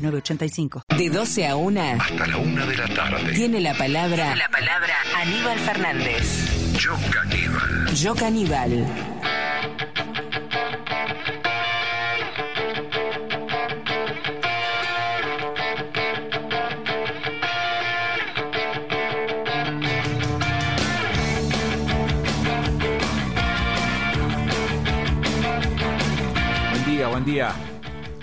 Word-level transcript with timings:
de 0.00 1.10
12 1.10 1.46
a 1.46 1.56
1. 1.56 1.80
Hasta 2.00 2.26
la 2.26 2.36
1 2.38 2.66
de 2.66 2.76
la 2.76 2.88
tarde. 2.88 3.32
Tiene 3.34 3.60
la 3.60 3.74
palabra. 3.74 4.34
La 4.34 4.48
palabra 4.48 4.94
Aníbal 5.16 5.58
Fernández. 5.58 6.72
Yo 6.78 6.96
caníbal. 7.12 7.94
Yo 7.94 8.14
caníbal. 8.14 8.86
Buen 26.70 26.84
día, 26.86 27.08
buen 27.08 27.24
día 27.24 27.69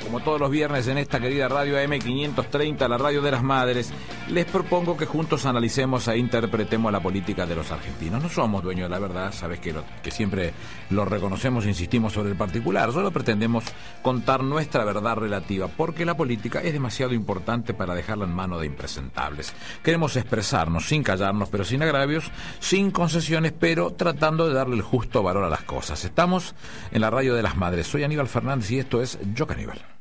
como 0.07 0.21
todos 0.21 0.39
los 0.39 0.49
viernes 0.49 0.87
en 0.87 0.97
esta 0.97 1.19
querida 1.19 1.49
radio 1.49 1.75
AM530, 1.75 2.87
la 2.87 2.97
radio 2.97 3.21
de 3.21 3.29
las 3.29 3.43
madres, 3.43 3.91
les 4.29 4.45
propongo 4.45 4.95
que 4.95 5.05
juntos 5.05 5.45
analicemos 5.45 6.07
e 6.07 6.17
interpretemos 6.17 6.93
la 6.93 7.01
política 7.01 7.45
de 7.45 7.55
los 7.55 7.69
argentinos. 7.71 8.23
No 8.23 8.29
somos 8.29 8.63
dueños 8.63 8.85
de 8.85 8.89
la 8.89 8.99
verdad, 8.99 9.33
sabes 9.33 9.59
que, 9.59 9.75
siempre 10.09 10.53
lo 10.91 11.03
reconocemos 11.03 11.65
insistimos 11.65 12.13
sobre 12.13 12.29
el 12.29 12.37
particular, 12.37 12.93
solo 12.93 13.11
pretendemos 13.11 13.65
contar 14.01 14.43
nuestra 14.43 14.85
verdad 14.85 15.17
relativa, 15.17 15.67
porque 15.67 16.05
la 16.05 16.15
política 16.15 16.61
es 16.61 16.71
demasiado 16.71 17.13
importante 17.13 17.73
para 17.73 17.93
dejarla 17.93 18.23
en 18.23 18.33
manos 18.33 18.61
de 18.61 18.67
impresentables. 18.67 19.53
Queremos 19.83 20.15
expresarnos 20.15 20.87
sin 20.87 21.03
callarnos, 21.03 21.49
pero 21.49 21.65
sin 21.65 21.83
agravios, 21.83 22.31
sin 22.59 22.91
concesiones, 22.91 23.51
pero 23.51 23.91
tratando 23.91 24.47
de 24.47 24.53
darle 24.53 24.77
el 24.77 24.83
justo 24.83 25.21
valor 25.21 25.43
a 25.43 25.49
las 25.49 25.63
cosas. 25.63 26.05
Estamos 26.05 26.55
en 26.93 27.01
la 27.01 27.09
radio 27.09 27.35
de 27.35 27.43
las 27.43 27.57
madres. 27.57 27.87
Soy 27.87 28.03
Aníbal 28.03 28.29
Fernández 28.29 28.71
y 28.71 28.79
esto 28.79 29.01
es 29.01 29.19
Yo 29.33 29.45
Caníbal. 29.45 29.97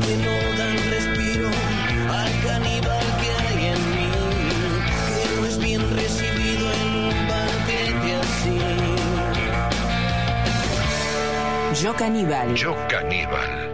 Que 0.00 0.16
no 0.16 0.34
dan 0.56 0.76
respiro 0.90 1.48
al 2.08 2.30
caníbal 2.46 3.06
que 3.20 3.30
hay 3.42 3.66
en 3.66 3.80
mí, 3.96 4.10
que 5.16 5.24
no 5.36 5.46
es 5.46 5.58
bien 5.58 5.82
recibido 5.96 6.64
en 6.72 6.88
un 6.94 7.14
banquete 7.28 8.10
así. 8.22 8.58
Yo 11.82 11.94
caníbal. 11.96 12.54
Yo 12.54 12.76
caníbal. 12.88 13.68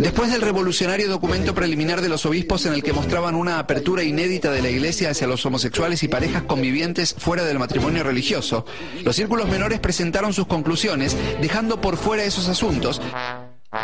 Después 0.00 0.32
del 0.32 0.40
revolucionario 0.40 1.08
documento 1.10 1.54
preliminar 1.54 2.00
de 2.00 2.08
los 2.08 2.24
obispos 2.24 2.64
en 2.64 2.72
el 2.72 2.82
que 2.82 2.94
mostraban 2.94 3.34
una 3.34 3.58
apertura 3.58 4.02
inédita 4.02 4.50
de 4.50 4.62
la 4.62 4.70
Iglesia 4.70 5.10
hacia 5.10 5.26
los 5.26 5.44
homosexuales 5.44 6.02
y 6.02 6.08
parejas 6.08 6.44
convivientes 6.44 7.14
fuera 7.18 7.44
del 7.44 7.58
matrimonio 7.58 8.02
religioso, 8.02 8.64
los 9.04 9.14
círculos 9.14 9.50
menores 9.50 9.78
presentaron 9.78 10.32
sus 10.32 10.46
conclusiones, 10.46 11.14
dejando 11.42 11.82
por 11.82 11.98
fuera 11.98 12.24
esos 12.24 12.48
asuntos 12.48 13.02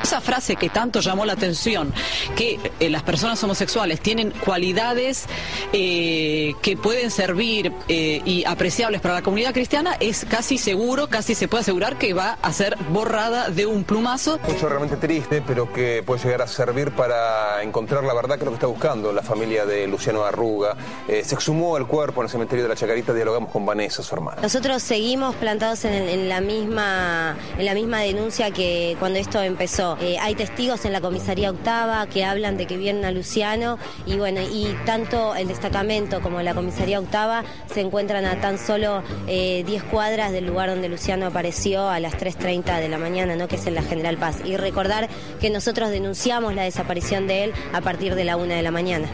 esa 0.02 0.20
frase 0.20 0.56
que 0.56 0.68
tanto 0.68 0.98
llamó 0.98 1.24
la 1.24 1.34
atención, 1.34 1.94
que 2.34 2.58
eh, 2.80 2.90
las 2.90 3.04
personas 3.04 3.42
homosexuales 3.44 4.00
tienen 4.00 4.32
cualidades 4.32 5.26
eh, 5.72 6.54
que 6.60 6.76
pueden 6.76 7.12
servir 7.12 7.72
eh, 7.86 8.20
y 8.24 8.44
apreciables 8.44 9.00
para 9.00 9.14
la 9.14 9.22
comunidad 9.22 9.52
cristiana, 9.52 9.96
es 10.00 10.26
casi 10.28 10.58
seguro, 10.58 11.08
casi 11.08 11.36
se 11.36 11.46
puede 11.46 11.60
asegurar 11.60 11.98
que 11.98 12.14
va 12.14 12.36
a 12.42 12.52
ser 12.52 12.76
borrada 12.90 13.50
de 13.50 13.66
un 13.66 13.84
plumazo. 13.84 14.40
Mucho 14.48 14.68
realmente 14.68 14.96
triste, 14.96 15.40
pero 15.46 15.72
que 15.72 16.02
puede 16.04 16.20
llegar 16.20 16.42
a 16.42 16.48
servir 16.48 16.90
para 16.90 17.62
encontrar 17.62 18.02
la 18.02 18.14
verdad 18.14 18.38
que 18.38 18.40
es 18.40 18.46
lo 18.46 18.50
que 18.50 18.56
está 18.56 18.66
buscando 18.66 19.12
la 19.12 19.22
familia 19.22 19.66
de 19.66 19.86
Luciano 19.86 20.24
Arruga. 20.24 20.76
se 21.06 21.34
exhumó 21.34 21.76
el 21.76 21.86
cuerpo 21.86 22.22
en 22.22 22.24
el 22.24 22.30
cementerio 22.30 22.64
de 22.64 22.70
la 22.70 22.74
Chacarita, 22.74 23.14
dialogamos 23.14 23.52
con 23.52 23.64
Vanessa, 23.64 24.02
su 24.02 24.12
hermana. 24.16 24.42
Nosotros 24.42 24.82
seguimos 24.82 25.36
plantados 25.36 25.84
en, 25.84 25.94
en 25.94 26.28
la 26.28 26.40
misma 26.40 27.36
en 27.56 27.64
la 27.64 27.74
misma 27.74 28.00
denuncia 28.00 28.50
que 28.50 28.96
cuando 28.98 29.20
esto 29.20 29.40
empezó 29.40 29.75
eh, 29.78 30.16
hay 30.18 30.34
testigos 30.34 30.86
en 30.86 30.92
la 30.92 31.02
comisaría 31.02 31.50
octava 31.50 32.06
que 32.06 32.24
hablan 32.24 32.56
de 32.56 32.66
que 32.66 32.78
vieron 32.78 33.04
a 33.04 33.10
Luciano 33.10 33.78
y 34.06 34.16
bueno, 34.16 34.40
y 34.40 34.74
tanto 34.86 35.34
el 35.34 35.48
destacamento 35.48 36.22
como 36.22 36.40
la 36.40 36.54
comisaría 36.54 36.98
octava 36.98 37.44
se 37.72 37.82
encuentran 37.82 38.24
a 38.24 38.40
tan 38.40 38.58
solo 38.58 39.02
10 39.26 39.28
eh, 39.28 39.82
cuadras 39.90 40.32
del 40.32 40.46
lugar 40.46 40.70
donde 40.70 40.88
Luciano 40.88 41.26
apareció 41.26 41.88
a 41.90 42.00
las 42.00 42.14
3.30 42.14 42.80
de 42.80 42.88
la 42.88 42.96
mañana, 42.96 43.36
¿no? 43.36 43.48
que 43.48 43.56
es 43.56 43.66
en 43.66 43.74
la 43.74 43.82
General 43.82 44.16
Paz. 44.16 44.38
Y 44.44 44.56
recordar 44.56 45.08
que 45.40 45.50
nosotros 45.50 45.90
denunciamos 45.90 46.54
la 46.54 46.62
desaparición 46.62 47.26
de 47.26 47.44
él 47.44 47.52
a 47.74 47.82
partir 47.82 48.14
de 48.14 48.24
la 48.24 48.36
1 48.36 48.54
de 48.54 48.62
la 48.62 48.70
mañana. 48.70 49.08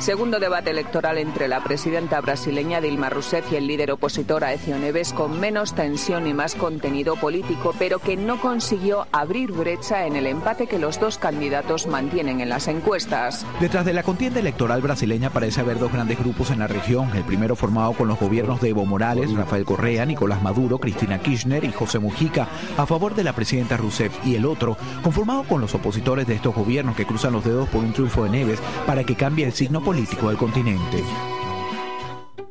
Segundo 0.00 0.40
debate 0.40 0.70
electoral 0.70 1.18
entre 1.18 1.46
la 1.46 1.62
presidenta 1.62 2.22
brasileña 2.22 2.80
Dilma 2.80 3.10
Rousseff 3.10 3.52
y 3.52 3.56
el 3.56 3.66
líder 3.66 3.90
opositor 3.90 4.44
Aecio 4.44 4.78
Neves 4.78 5.12
con 5.12 5.38
menos 5.38 5.74
tensión 5.74 6.26
y 6.26 6.32
más 6.32 6.54
contenido 6.54 7.16
político, 7.16 7.74
pero 7.78 7.98
que 7.98 8.16
no 8.16 8.40
consiguió 8.40 9.06
abrir 9.12 9.52
brecha 9.52 10.06
en 10.06 10.16
el 10.16 10.26
empate 10.26 10.68
que 10.68 10.78
los 10.78 10.98
dos 10.98 11.18
candidatos 11.18 11.86
mantienen 11.86 12.40
en 12.40 12.48
las 12.48 12.66
encuestas. 12.68 13.44
Detrás 13.60 13.84
de 13.84 13.92
la 13.92 14.02
contienda 14.02 14.40
electoral 14.40 14.80
brasileña 14.80 15.28
parece 15.28 15.60
haber 15.60 15.78
dos 15.78 15.92
grandes 15.92 16.18
grupos 16.18 16.50
en 16.50 16.60
la 16.60 16.66
región, 16.66 17.14
el 17.14 17.24
primero 17.24 17.54
formado 17.54 17.92
con 17.92 18.08
los 18.08 18.18
gobiernos 18.18 18.62
de 18.62 18.70
Evo 18.70 18.86
Morales, 18.86 19.30
Rafael 19.34 19.66
Correa, 19.66 20.06
Nicolás 20.06 20.42
Maduro, 20.42 20.78
Cristina 20.78 21.18
Kirchner 21.18 21.62
y 21.62 21.72
José 21.72 21.98
Mujica 21.98 22.48
a 22.78 22.86
favor 22.86 23.14
de 23.14 23.24
la 23.24 23.34
presidenta 23.34 23.76
Rousseff 23.76 24.14
y 24.24 24.34
el 24.34 24.46
otro 24.46 24.78
conformado 25.02 25.42
con 25.42 25.60
los 25.60 25.74
opositores 25.74 26.26
de 26.26 26.36
estos 26.36 26.54
gobiernos 26.54 26.96
que 26.96 27.04
cruzan 27.04 27.34
los 27.34 27.44
dedos 27.44 27.68
por 27.68 27.84
un 27.84 27.92
triunfo 27.92 28.24
de 28.24 28.30
Neves 28.30 28.60
para 28.86 29.04
que 29.04 29.14
cambie 29.14 29.44
el 29.44 29.52
signo 29.52 29.82
político 29.90 30.28
del 30.28 30.38
continente. 30.38 31.02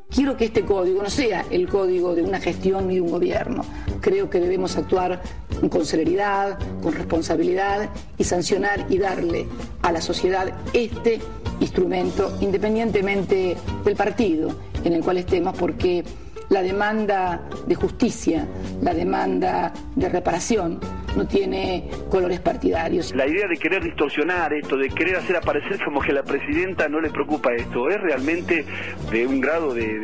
Quiero 0.09 0.35
que 0.35 0.43
este 0.43 0.65
código 0.65 1.01
no 1.01 1.09
sea 1.09 1.45
el 1.49 1.69
código 1.69 2.13
de 2.13 2.21
una 2.21 2.41
gestión 2.41 2.89
ni 2.89 2.95
de 2.95 3.01
un 3.01 3.11
gobierno. 3.11 3.63
Creo 4.01 4.29
que 4.29 4.41
debemos 4.41 4.75
actuar 4.75 5.21
con 5.69 5.85
celeridad, 5.85 6.59
con 6.83 6.91
responsabilidad 6.91 7.91
y 8.17 8.25
sancionar 8.25 8.87
y 8.89 8.97
darle 8.97 9.47
a 9.83 9.93
la 9.93 10.01
sociedad 10.01 10.53
este 10.73 11.21
instrumento 11.61 12.37
independientemente 12.41 13.55
del 13.85 13.95
partido 13.95 14.53
en 14.83 14.91
el 14.91 15.01
cual 15.01 15.19
estemos 15.19 15.57
porque 15.57 16.03
la 16.49 16.61
demanda 16.63 17.41
de 17.67 17.75
justicia, 17.75 18.47
la 18.81 18.93
demanda 18.93 19.71
de 19.95 20.09
reparación, 20.09 20.79
no 21.15 21.27
tiene 21.27 21.89
colores 22.09 22.39
partidarios. 22.39 23.13
La 23.15 23.27
idea 23.27 23.47
de 23.47 23.57
querer 23.57 23.83
distorsionar 23.83 24.53
esto, 24.53 24.77
de 24.77 24.89
querer 24.89 25.17
hacer 25.17 25.35
aparecer 25.35 25.83
como 25.83 26.01
que 26.01 26.11
a 26.11 26.15
la 26.15 26.23
presidenta 26.23 26.87
no 26.87 26.99
le 27.01 27.09
preocupa 27.09 27.53
esto, 27.53 27.89
es 27.89 27.99
realmente 28.01 28.65
de 29.11 29.27
un 29.27 29.39
grado 29.39 29.73
de, 29.73 29.99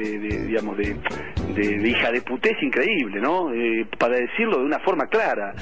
digamos, 0.48 0.78
de, 0.78 0.96
hija 1.88 2.12
de 2.12 2.22
putés 2.22 2.56
increíble, 2.62 3.20
¿no? 3.20 3.54
Eh, 3.54 3.88
para 3.98 4.18
decirlo 4.18 4.60
de 4.60 4.66
una 4.66 4.80
forma 4.80 5.08
clara. 5.08 5.54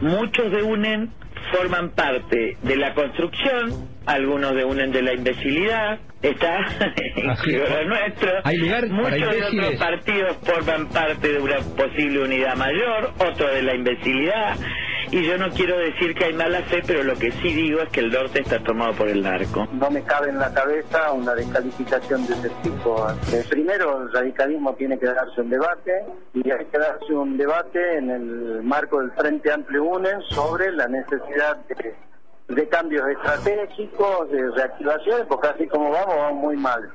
Muchos 0.00 0.50
de 0.52 0.62
UNEN 0.62 1.10
forman 1.52 1.90
parte 1.90 2.56
de 2.62 2.76
la 2.76 2.94
construcción, 2.94 3.88
algunos 4.06 4.54
de 4.54 4.64
UNEN 4.64 4.92
de 4.92 5.02
la 5.02 5.14
imbecilidad, 5.14 5.98
está 6.22 6.58
incluido 7.16 7.84
nuestro. 7.84 8.30
Hay 8.44 8.56
lugar 8.58 8.88
Muchos 8.88 9.18
de 9.18 9.44
otros 9.44 9.74
partidos 9.76 10.36
forman 10.42 10.88
parte 10.88 11.32
de 11.32 11.38
una 11.38 11.58
posible 11.76 12.20
unidad 12.20 12.56
mayor, 12.56 13.12
otros 13.18 13.52
de 13.54 13.62
la 13.62 13.74
imbecilidad. 13.74 14.56
Y 15.10 15.24
yo 15.24 15.38
no 15.38 15.50
quiero 15.50 15.78
decir 15.78 16.14
que 16.14 16.26
hay 16.26 16.32
mala 16.34 16.62
fe, 16.62 16.82
pero 16.86 17.02
lo 17.02 17.14
que 17.14 17.30
sí 17.32 17.52
digo 17.54 17.80
es 17.80 17.88
que 17.90 18.00
el 18.00 18.10
norte 18.10 18.40
está 18.40 18.62
tomado 18.62 18.92
por 18.94 19.08
el 19.08 19.22
narco. 19.22 19.66
No 19.72 19.90
me 19.90 20.02
cabe 20.02 20.30
en 20.30 20.38
la 20.38 20.52
cabeza 20.52 21.12
una 21.12 21.34
descalificación 21.34 22.26
de 22.26 22.34
ese 22.34 22.50
tipo. 22.62 23.06
Eh, 23.32 23.44
primero, 23.48 24.02
el 24.02 24.12
radicalismo 24.12 24.74
tiene 24.74 24.98
que 24.98 25.06
darse 25.06 25.40
un 25.40 25.50
debate 25.50 26.04
y 26.34 26.50
hay 26.50 26.64
que 26.66 26.78
darse 26.78 27.12
un 27.12 27.36
debate 27.36 27.98
en 27.98 28.10
el 28.10 28.62
marco 28.62 29.00
del 29.00 29.12
Frente 29.12 29.52
Amplio 29.52 29.84
UNEN 29.84 30.20
sobre 30.30 30.72
la 30.72 30.88
necesidad 30.88 31.56
de 31.68 31.94
de 32.48 32.68
cambios 32.68 33.08
estratégicos, 33.08 34.30
de 34.30 34.50
reactivación, 34.52 35.26
porque 35.28 35.48
así 35.48 35.66
como 35.66 35.90
vamos, 35.90 36.16
vamos 36.16 36.42
muy 36.42 36.56
mal. 36.56 36.88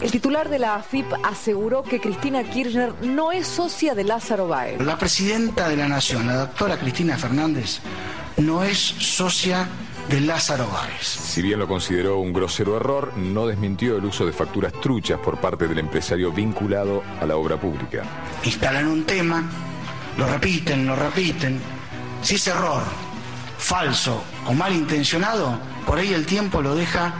El 0.00 0.10
titular 0.10 0.48
de 0.48 0.58
la 0.58 0.76
AFIP 0.76 1.12
aseguró 1.22 1.82
que 1.82 2.00
Cristina 2.00 2.42
Kirchner 2.42 2.94
no 3.02 3.32
es 3.32 3.46
socia 3.46 3.94
de 3.94 4.04
Lázaro 4.04 4.48
Báez. 4.48 4.80
La 4.80 4.96
presidenta 4.96 5.68
de 5.68 5.76
la 5.76 5.88
Nación, 5.88 6.26
la 6.26 6.36
doctora 6.36 6.78
Cristina 6.78 7.18
Fernández, 7.18 7.80
no 8.38 8.64
es 8.64 8.78
socia 8.78 9.68
de 10.08 10.22
Lázaro 10.22 10.66
Báez. 10.68 11.06
Si 11.06 11.42
bien 11.42 11.58
lo 11.58 11.68
consideró 11.68 12.18
un 12.18 12.32
grosero 12.32 12.78
error, 12.78 13.12
no 13.18 13.46
desmintió 13.46 13.98
el 13.98 14.06
uso 14.06 14.24
de 14.24 14.32
facturas 14.32 14.72
truchas 14.72 15.18
por 15.18 15.38
parte 15.38 15.68
del 15.68 15.78
empresario 15.78 16.32
vinculado 16.32 17.02
a 17.20 17.26
la 17.26 17.36
obra 17.36 17.60
pública. 17.60 18.02
Instalan 18.42 18.86
un 18.86 19.04
tema, 19.04 19.44
lo 20.16 20.26
repiten, 20.26 20.86
lo 20.86 20.96
repiten, 20.96 21.60
Si 22.22 22.36
es 22.36 22.46
error, 22.46 22.82
falso 23.58 24.24
o 24.46 24.54
malintencionado, 24.54 25.58
por 25.86 25.98
ahí 25.98 26.14
el 26.14 26.24
tiempo 26.24 26.62
lo 26.62 26.74
deja 26.74 27.12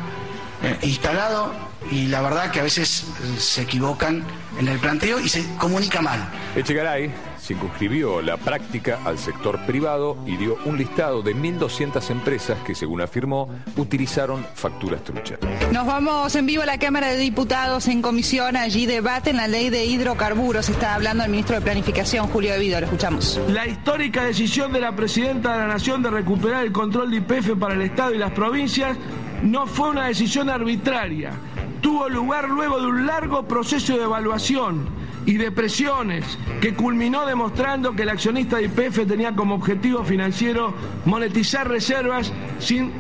eh, 0.62 0.79
instalado 0.83 1.70
y 1.91 2.06
la 2.09 2.21
verdad 2.23 2.50
que 2.50 2.61
a 2.61 2.62
veces 2.62 3.05
eh, 3.05 3.41
se 3.41 3.62
equivocan 3.62 4.23
en 4.59 4.69
el 4.69 4.79
planteo 4.79 5.21
y 5.21 5.29
se 5.29 5.44
comunica 5.56 6.00
mal. 6.00 6.29
Echegaray 6.56 7.11
circunscribió 7.41 8.23
la 8.23 8.37
práctica 8.37 9.00
al 9.05 9.19
sector 9.19 9.59
privado 9.67 10.17
y 10.27 10.37
dio 10.37 10.56
un 10.67 10.77
listado 10.77 11.23
de 11.23 11.35
1.200 11.35 12.11
empresas 12.11 12.59
que, 12.65 12.75
según 12.75 13.00
afirmó, 13.00 13.49
utilizaron 13.77 14.47
facturas 14.55 15.03
truchas. 15.03 15.38
Nos 15.73 15.87
vamos 15.87 16.35
en 16.37 16.47
vivo 16.47 16.62
a 16.62 16.67
la 16.67 16.79
Cámara 16.79 17.09
de 17.09 17.17
Diputados 17.17 17.88
en 17.88 18.03
comisión. 18.03 18.56
Allí 18.56 18.87
debaten 18.87 19.37
la 19.37 19.49
ley 19.49 19.71
de 19.71 19.85
hidrocarburos. 19.85 20.69
Está 20.69 20.94
hablando 20.94 21.25
el 21.25 21.31
ministro 21.31 21.56
de 21.56 21.62
Planificación, 21.62 22.29
Julio 22.29 22.53
Devido. 22.53 22.79
Lo 22.79 22.87
escuchamos. 22.87 23.41
La 23.49 23.67
histórica 23.67 24.25
decisión 24.25 24.73
de 24.73 24.81
la 24.81 24.94
presidenta 24.94 25.53
de 25.55 25.59
la 25.61 25.67
Nación 25.67 26.03
de 26.03 26.11
recuperar 26.11 26.65
el 26.65 26.73
control 26.73 27.11
de 27.11 27.17
IPF 27.17 27.59
para 27.59 27.75
el 27.75 27.83
Estado 27.83 28.15
y 28.15 28.19
las 28.19 28.33
provincias 28.33 28.97
no 29.43 29.67
fue 29.67 29.91
una 29.91 30.06
decisión 30.06 30.50
arbitraria. 30.50 31.33
Tuvo 31.81 32.09
lugar 32.09 32.49
luego 32.49 32.81
de 32.81 32.87
un 32.87 33.06
largo 33.06 33.47
proceso 33.47 33.97
de 33.97 34.05
evaluación 34.05 34.87
y 35.27 35.37
de 35.37 35.50
presiones 35.50 36.38
que 36.61 36.75
culminó 36.75 37.27
demostrando 37.27 37.93
que 37.93 38.03
el 38.03 38.11
accionista 38.11 38.56
de 38.56 38.65
IPF 38.65 39.06
tenía 39.06 39.35
como 39.35 39.55
objetivo 39.55 40.05
financiero 40.05 40.75
monetizar 41.05 41.69
reservas 41.69 42.32
sin 42.59 42.93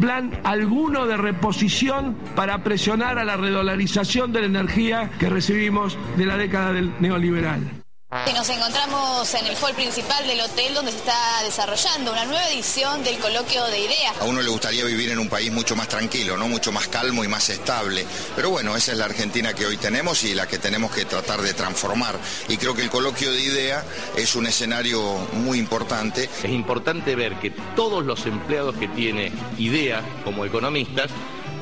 plan 0.00 0.40
alguno 0.44 1.06
de 1.06 1.16
reposición 1.16 2.16
para 2.36 2.62
presionar 2.62 3.18
a 3.18 3.24
la 3.24 3.36
redolarización 3.36 4.32
de 4.32 4.40
la 4.40 4.46
energía 4.46 5.10
que 5.18 5.28
recibimos 5.28 5.98
de 6.16 6.26
la 6.26 6.36
década 6.36 6.72
del 6.72 6.92
neoliberal. 7.00 7.77
Y 8.10 8.32
nos 8.32 8.48
encontramos 8.48 9.34
en 9.34 9.44
el 9.44 9.56
hall 9.56 9.74
principal 9.74 10.26
del 10.26 10.40
hotel 10.40 10.72
donde 10.72 10.92
se 10.92 10.96
está 10.96 11.42
desarrollando 11.44 12.10
una 12.10 12.24
nueva 12.24 12.48
edición 12.48 13.04
del 13.04 13.18
coloquio 13.18 13.66
de 13.66 13.80
ideas. 13.80 14.14
A 14.18 14.24
uno 14.24 14.40
le 14.40 14.48
gustaría 14.48 14.82
vivir 14.86 15.10
en 15.10 15.18
un 15.18 15.28
país 15.28 15.52
mucho 15.52 15.76
más 15.76 15.88
tranquilo, 15.88 16.38
¿no? 16.38 16.48
mucho 16.48 16.72
más 16.72 16.88
calmo 16.88 17.22
y 17.22 17.28
más 17.28 17.50
estable. 17.50 18.06
Pero 18.34 18.48
bueno, 18.48 18.74
esa 18.76 18.92
es 18.92 18.98
la 18.98 19.04
Argentina 19.04 19.52
que 19.52 19.66
hoy 19.66 19.76
tenemos 19.76 20.24
y 20.24 20.34
la 20.34 20.46
que 20.46 20.56
tenemos 20.56 20.90
que 20.90 21.04
tratar 21.04 21.42
de 21.42 21.52
transformar. 21.52 22.18
Y 22.48 22.56
creo 22.56 22.74
que 22.74 22.80
el 22.80 22.88
coloquio 22.88 23.30
de 23.30 23.42
idea 23.42 23.84
es 24.16 24.36
un 24.36 24.46
escenario 24.46 25.02
muy 25.34 25.58
importante. 25.58 26.30
Es 26.42 26.50
importante 26.50 27.14
ver 27.14 27.38
que 27.40 27.50
todos 27.76 28.06
los 28.06 28.24
empleados 28.24 28.74
que 28.76 28.88
tiene 28.88 29.32
idea 29.58 30.02
como 30.24 30.46
economistas 30.46 31.10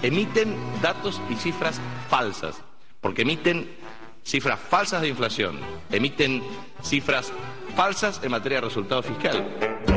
emiten 0.00 0.56
datos 0.80 1.20
y 1.28 1.34
cifras 1.34 1.80
falsas, 2.08 2.54
porque 3.00 3.22
emiten 3.22 3.84
cifras 4.26 4.58
falsas 4.58 5.00
de 5.02 5.08
inflación, 5.08 5.60
emiten 5.90 6.42
cifras 6.82 7.32
falsas 7.76 8.20
en 8.24 8.32
materia 8.32 8.60
de 8.60 8.66
resultado 8.66 9.02
fiscal. 9.02 9.95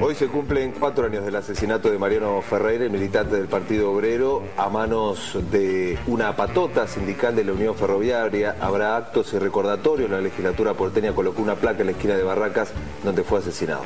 Hoy 0.00 0.14
se 0.14 0.28
cumplen 0.28 0.72
cuatro 0.78 1.06
años 1.06 1.24
del 1.24 1.34
asesinato 1.34 1.90
de 1.90 1.98
Mariano 1.98 2.40
Ferreira, 2.40 2.84
el 2.84 2.90
militante 2.90 3.34
del 3.34 3.48
Partido 3.48 3.90
Obrero, 3.90 4.44
a 4.56 4.68
manos 4.68 5.36
de 5.50 5.98
una 6.06 6.36
patota 6.36 6.86
sindical 6.86 7.34
de 7.34 7.44
la 7.44 7.52
Unión 7.52 7.74
Ferroviaria. 7.74 8.54
Habrá 8.60 8.96
actos 8.96 9.32
y 9.32 9.38
recordatorios. 9.38 10.08
La 10.08 10.20
legislatura 10.20 10.74
porteña 10.74 11.12
colocó 11.12 11.42
una 11.42 11.56
placa 11.56 11.80
en 11.80 11.86
la 11.86 11.92
esquina 11.92 12.14
de 12.14 12.22
Barracas 12.22 12.70
donde 13.02 13.24
fue 13.24 13.40
asesinado. 13.40 13.82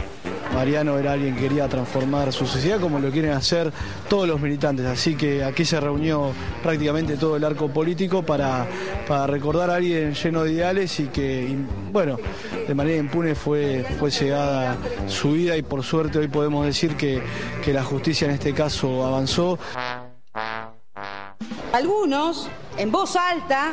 Mariano 0.55 0.99
era 0.99 1.12
alguien 1.12 1.35
que 1.35 1.43
quería 1.43 1.67
transformar 1.67 2.31
su 2.31 2.47
sociedad 2.47 2.79
como 2.79 2.99
lo 2.99 3.11
quieren 3.11 3.32
hacer 3.32 3.73
todos 4.08 4.29
los 4.29 4.38
militantes. 4.38 4.85
Así 4.85 5.15
que 5.17 5.43
aquí 5.43 5.65
se 5.65 5.81
reunió 5.81 6.32
prácticamente 6.62 7.17
todo 7.17 7.37
el 7.37 7.44
arco 7.44 7.69
político 7.69 8.23
para, 8.23 8.67
para 9.08 9.26
recordar 9.26 9.70
a 9.70 9.76
alguien 9.76 10.12
lleno 10.12 10.44
de 10.44 10.53
ideales 10.53 11.00
y 11.00 11.06
que, 11.06 11.43
y, 11.44 11.67
bueno, 11.91 12.19
de 12.69 12.75
manera 12.75 12.99
impune 12.99 13.35
fue, 13.35 13.87
fue 13.99 14.11
llegada 14.11 14.76
su 15.08 15.32
vida 15.32 15.56
y 15.56 15.62
por 15.62 15.82
hoy 16.19 16.29
podemos 16.29 16.67
decir 16.67 16.97
que, 16.97 17.23
que 17.65 17.73
la 17.73 17.85
justicia 17.85 18.27
en 18.27 18.33
este 18.33 18.53
caso 18.53 19.05
avanzó. 19.05 19.59
Algunos, 21.73 22.49
en 22.77 22.91
voz 22.91 23.17
alta, 23.17 23.73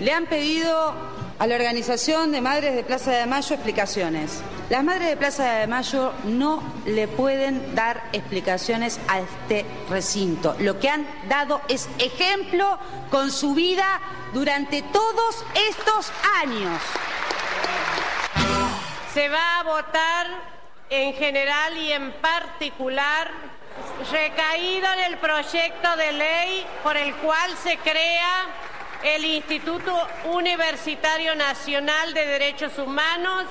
le 0.00 0.12
han 0.12 0.26
pedido 0.26 0.94
a 1.38 1.46
la 1.46 1.54
organización 1.54 2.32
de 2.32 2.40
Madres 2.40 2.74
de 2.74 2.82
Plaza 2.82 3.12
de 3.12 3.26
Mayo 3.26 3.54
explicaciones. 3.54 4.42
Las 4.70 4.84
Madres 4.84 5.08
de 5.08 5.16
Plaza 5.16 5.44
de 5.44 5.66
Mayo 5.66 6.12
no 6.24 6.62
le 6.84 7.08
pueden 7.08 7.74
dar 7.74 8.02
explicaciones 8.12 9.00
a 9.08 9.20
este 9.20 9.64
recinto. 9.88 10.56
Lo 10.58 10.78
que 10.78 10.90
han 10.90 11.06
dado 11.28 11.62
es 11.68 11.88
ejemplo 11.98 12.78
con 13.10 13.30
su 13.30 13.54
vida 13.54 14.00
durante 14.34 14.82
todos 14.82 15.44
estos 15.70 16.12
años. 16.42 16.80
Se 19.14 19.28
va 19.28 19.60
a 19.60 19.62
votar 19.62 20.57
en 20.90 21.14
general 21.14 21.76
y 21.76 21.92
en 21.92 22.12
particular 22.12 23.30
recaído 24.10 24.86
en 24.92 25.12
el 25.12 25.18
proyecto 25.18 25.96
de 25.96 26.12
ley 26.12 26.66
por 26.82 26.96
el 26.96 27.14
cual 27.16 27.56
se 27.62 27.76
crea 27.78 28.46
el 29.02 29.24
Instituto 29.24 29.94
Universitario 30.24 31.34
Nacional 31.34 32.14
de 32.14 32.26
Derechos 32.26 32.78
Humanos, 32.78 33.44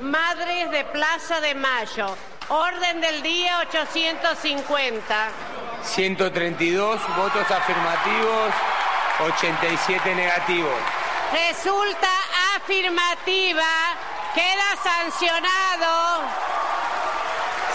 Madres 0.00 0.70
de 0.70 0.84
Plaza 0.84 1.40
de 1.40 1.54
Mayo. 1.54 2.16
Orden 2.48 3.00
del 3.00 3.22
día 3.22 3.60
850. 3.60 5.28
132 5.82 7.16
votos 7.16 7.50
afirmativos, 7.50 8.52
87 9.20 10.14
negativos. 10.14 10.74
Resulta 11.32 12.08
afirmativa, 12.56 13.64
queda 14.34 14.76
sancionado. 14.82 16.49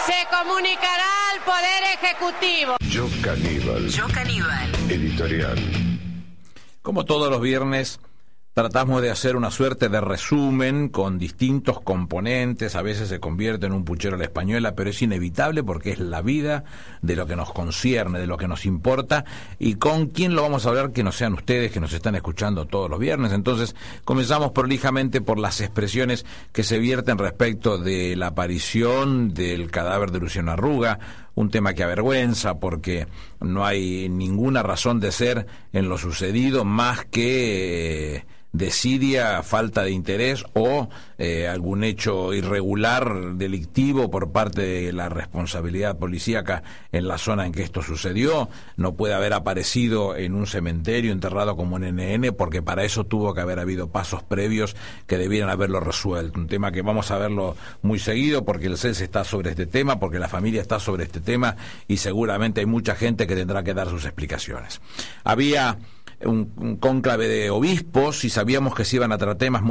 Se 0.06 0.14
comunicará 0.30 1.32
al 1.34 1.42
Poder 1.42 1.84
Ejecutivo. 1.96 2.76
Yo 2.90 3.08
Caníbal. 3.24 3.90
Yo 3.90 4.06
Caníbal. 4.14 4.72
Editorial. 4.90 5.58
Como 6.84 7.06
todos 7.06 7.32
los 7.32 7.42
viernes, 7.42 8.00
tratamos 8.56 9.02
de 9.02 9.12
hacer 9.12 9.36
una 9.36 9.52
suerte 9.52 9.90
de 9.90 10.00
resumen 10.00 10.88
con 10.88 11.20
distintos 11.20 11.82
componentes, 11.82 12.78
a 12.78 12.82
veces 12.82 13.10
se 13.10 13.20
convierte 13.20 13.66
en 13.66 13.74
un 13.74 13.84
puchero 13.84 14.16
a 14.16 14.18
la 14.18 14.24
española, 14.24 14.76
pero 14.76 14.92
es 14.92 15.02
inevitable 15.02 15.62
porque 15.62 15.92
es 15.92 16.00
la 16.00 16.22
vida 16.22 16.64
de 17.02 17.18
lo 17.18 17.28
que 17.28 17.36
nos 17.36 17.52
concierne, 17.52 18.18
de 18.18 18.28
lo 18.28 18.38
que 18.38 18.48
nos 18.48 18.66
importa, 18.66 19.26
y 19.60 19.76
con 19.76 20.08
quién 20.08 20.36
lo 20.36 20.44
vamos 20.44 20.66
a 20.66 20.70
hablar 20.70 20.94
que 20.94 21.04
no 21.04 21.12
sean 21.12 21.34
ustedes 21.34 21.70
que 21.74 21.82
nos 21.82 21.92
están 21.92 22.16
escuchando 22.16 22.66
todos 22.66 22.90
los 22.90 22.98
viernes. 22.98 23.34
Entonces, 23.34 23.76
comenzamos 24.06 24.54
prolijamente 24.54 25.20
por 25.20 25.38
las 25.38 25.60
expresiones 25.60 26.26
que 26.54 26.64
se 26.64 26.80
vierten 26.80 27.18
respecto 27.18 27.78
de 27.78 28.16
la 28.16 28.28
aparición 28.28 29.34
del 29.34 29.70
cadáver 29.70 30.12
de 30.12 30.20
Luciano 30.20 30.54
Arruga, 30.54 31.25
un 31.36 31.50
tema 31.50 31.74
que 31.74 31.84
avergüenza 31.84 32.60
porque 32.60 33.08
no 33.40 33.66
hay 33.66 34.10
ninguna 34.10 34.64
razón 34.64 35.00
de 35.00 35.12
ser 35.12 35.46
en 35.74 35.90
lo 35.90 35.98
sucedido 35.98 36.66
más 36.66 37.06
que 37.06 38.16
eh, 38.16 38.26
desidia, 38.58 39.44
falta 39.44 39.84
de 39.84 39.92
interés 39.92 40.46
o 40.54 40.90
eh, 41.18 41.48
algún 41.48 41.84
hecho 41.84 42.34
irregular, 42.34 43.36
delictivo 43.36 44.10
por 44.10 44.32
parte 44.32 44.62
de 44.62 44.94
la 44.94 45.10
responsabilidad 45.10 45.98
policíaca 45.98 46.64
en 46.92 47.08
la 47.08 47.18
zona 47.18 47.46
en 47.46 47.52
que 47.52 47.64
esto 47.64 47.82
sucedió. 47.82 48.50
No 48.78 48.96
puede 48.96 49.14
haber 49.14 49.34
aparecido 49.34 50.16
en 50.16 50.36
un 50.36 50.48
cementerio 50.48 51.12
enterrado 51.12 51.56
como 51.56 51.76
un 51.76 51.84
NN 51.84 52.34
porque 52.38 52.62
para 52.62 52.84
eso 52.84 53.06
tuvo 53.06 53.34
que 53.34 53.42
haber 53.42 53.60
habido 53.60 53.90
pasos 53.90 54.24
previos 54.24 54.76
que 55.06 55.18
debieran 55.18 55.50
haberlo 55.50 55.80
resuelto. 55.80 56.40
Un 56.40 56.48
tema 56.48 56.72
que 56.72 56.82
vamos 56.82 57.12
a 57.12 57.18
verlo 57.18 57.56
muy 57.82 58.00
seguido 58.00 58.46
porque 58.46 58.68
el 58.68 58.78
CES 58.78 59.02
está 59.02 59.24
sobre 59.24 59.52
este 59.52 59.68
tema, 59.68 60.00
porque 60.00 60.20
la 60.20 60.30
familia 60.30 60.62
está 60.62 60.80
sobre 60.80 61.04
este 61.04 61.20
tema 61.26 61.58
y 61.88 61.98
seguramente 61.98 62.62
hay 62.62 62.66
mucha 62.66 62.96
gente 62.96 63.28
que 63.28 63.36
tendrá 63.36 63.64
que 63.64 63.74
dar 63.74 63.90
sus 63.90 64.06
explicaciones. 64.06 64.80
Había 65.24 65.78
un, 66.24 66.78
cónclave 66.80 67.28
de 67.28 67.50
obispos 67.50 68.24
y 68.24 68.30
sabíamos 68.30 68.76
que 68.76 68.86
se 68.86 68.98
iban 68.98 69.12
a 69.12 69.18
tratar 69.18 69.36
temas 69.38 69.64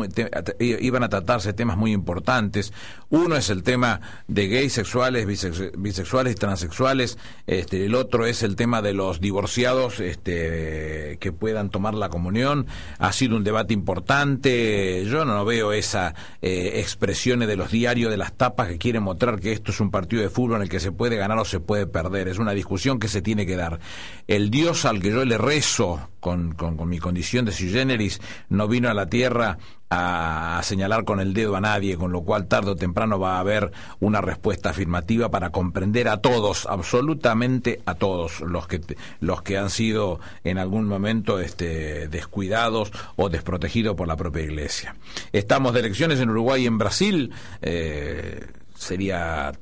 iban 0.58 1.02
a 1.02 1.08
tratarse 1.08 1.52
temas 1.52 1.76
muy 1.76 1.92
importantes. 1.92 2.72
Uno 3.08 3.36
es 3.36 3.50
el 3.50 3.62
tema 3.62 4.00
de 4.28 4.48
gays 4.48 4.72
sexuales, 4.72 5.26
bisex- 5.26 5.72
bisexuales 5.76 6.32
y 6.34 6.36
transexuales. 6.36 7.18
Este, 7.46 7.86
el 7.86 7.94
otro 7.94 8.26
es 8.26 8.42
el 8.42 8.56
tema 8.56 8.82
de 8.82 8.92
los 8.92 9.20
divorciados 9.20 10.00
este, 10.00 11.16
que 11.20 11.32
puedan 11.32 11.70
tomar 11.70 11.94
la 11.94 12.08
comunión. 12.08 12.66
Ha 12.98 13.12
sido 13.12 13.36
un 13.36 13.44
debate 13.44 13.72
importante. 13.74 15.04
Yo 15.06 15.24
no 15.24 15.44
veo 15.44 15.72
esa 15.72 16.14
eh, 16.42 16.80
expresiones 16.80 17.48
de 17.48 17.56
los 17.56 17.70
diarios 17.70 18.10
de 18.10 18.16
las 18.16 18.32
tapas 18.32 18.68
que 18.68 18.78
quieren 18.78 19.02
mostrar 19.02 19.40
que 19.40 19.52
esto 19.52 19.70
es 19.70 19.80
un 19.80 19.90
partido 19.90 20.22
de 20.22 20.28
fútbol 20.28 20.56
en 20.56 20.62
el 20.62 20.68
que 20.68 20.80
se 20.80 20.92
puede 20.92 21.16
ganar 21.16 21.38
o 21.38 21.44
se 21.44 21.60
puede 21.60 21.86
perder. 21.86 22.28
Es 22.28 22.38
una 22.38 22.52
discusión 22.52 22.98
que 22.98 23.08
se 23.08 23.22
tiene 23.22 23.46
que 23.46 23.56
dar. 23.56 23.78
El 24.26 24.50
Dios 24.50 24.84
al 24.84 25.00
que 25.00 25.10
yo 25.10 25.24
le 25.24 25.38
rezo 25.38 26.08
con 26.20 26.33
con, 26.56 26.88
mi 26.88 26.98
condición 26.98 27.44
de 27.44 27.52
sui 27.52 27.70
generis, 27.70 28.20
no 28.48 28.68
vino 28.68 28.88
a 28.88 28.94
la 28.94 29.06
tierra 29.06 29.58
a, 29.90 30.60
señalar 30.62 31.04
con 31.04 31.20
el 31.20 31.34
dedo 31.34 31.56
a 31.56 31.60
nadie, 31.60 31.96
con 31.96 32.12
lo 32.12 32.22
cual 32.22 32.46
tarde 32.46 32.72
o 32.72 32.76
temprano 32.76 33.18
va 33.18 33.36
a 33.36 33.40
haber 33.40 33.72
una 34.00 34.20
respuesta 34.20 34.70
afirmativa 34.70 35.30
para 35.30 35.50
comprender 35.50 36.08
a 36.08 36.18
todos, 36.18 36.66
absolutamente 36.66 37.80
a 37.86 37.94
todos 37.94 38.40
los 38.40 38.66
que 38.66 38.80
los 39.20 39.42
que 39.42 39.58
han 39.58 39.70
sido 39.70 40.20
en 40.42 40.58
algún 40.58 40.86
momento 40.86 41.40
este, 41.40 42.08
descuidados 42.08 42.92
o 43.16 43.28
desprotegidos 43.28 43.96
por 43.96 44.08
la 44.08 44.16
propia 44.16 44.42
Iglesia. 44.42 44.96
Estamos 45.32 45.74
de 45.74 45.80
elecciones 45.80 46.20
en 46.20 46.30
Uruguay 46.30 46.64
y 46.64 46.66
en 46.66 46.78
Brasil. 46.78 47.32
Eh, 47.62 48.46
sería 48.74 49.52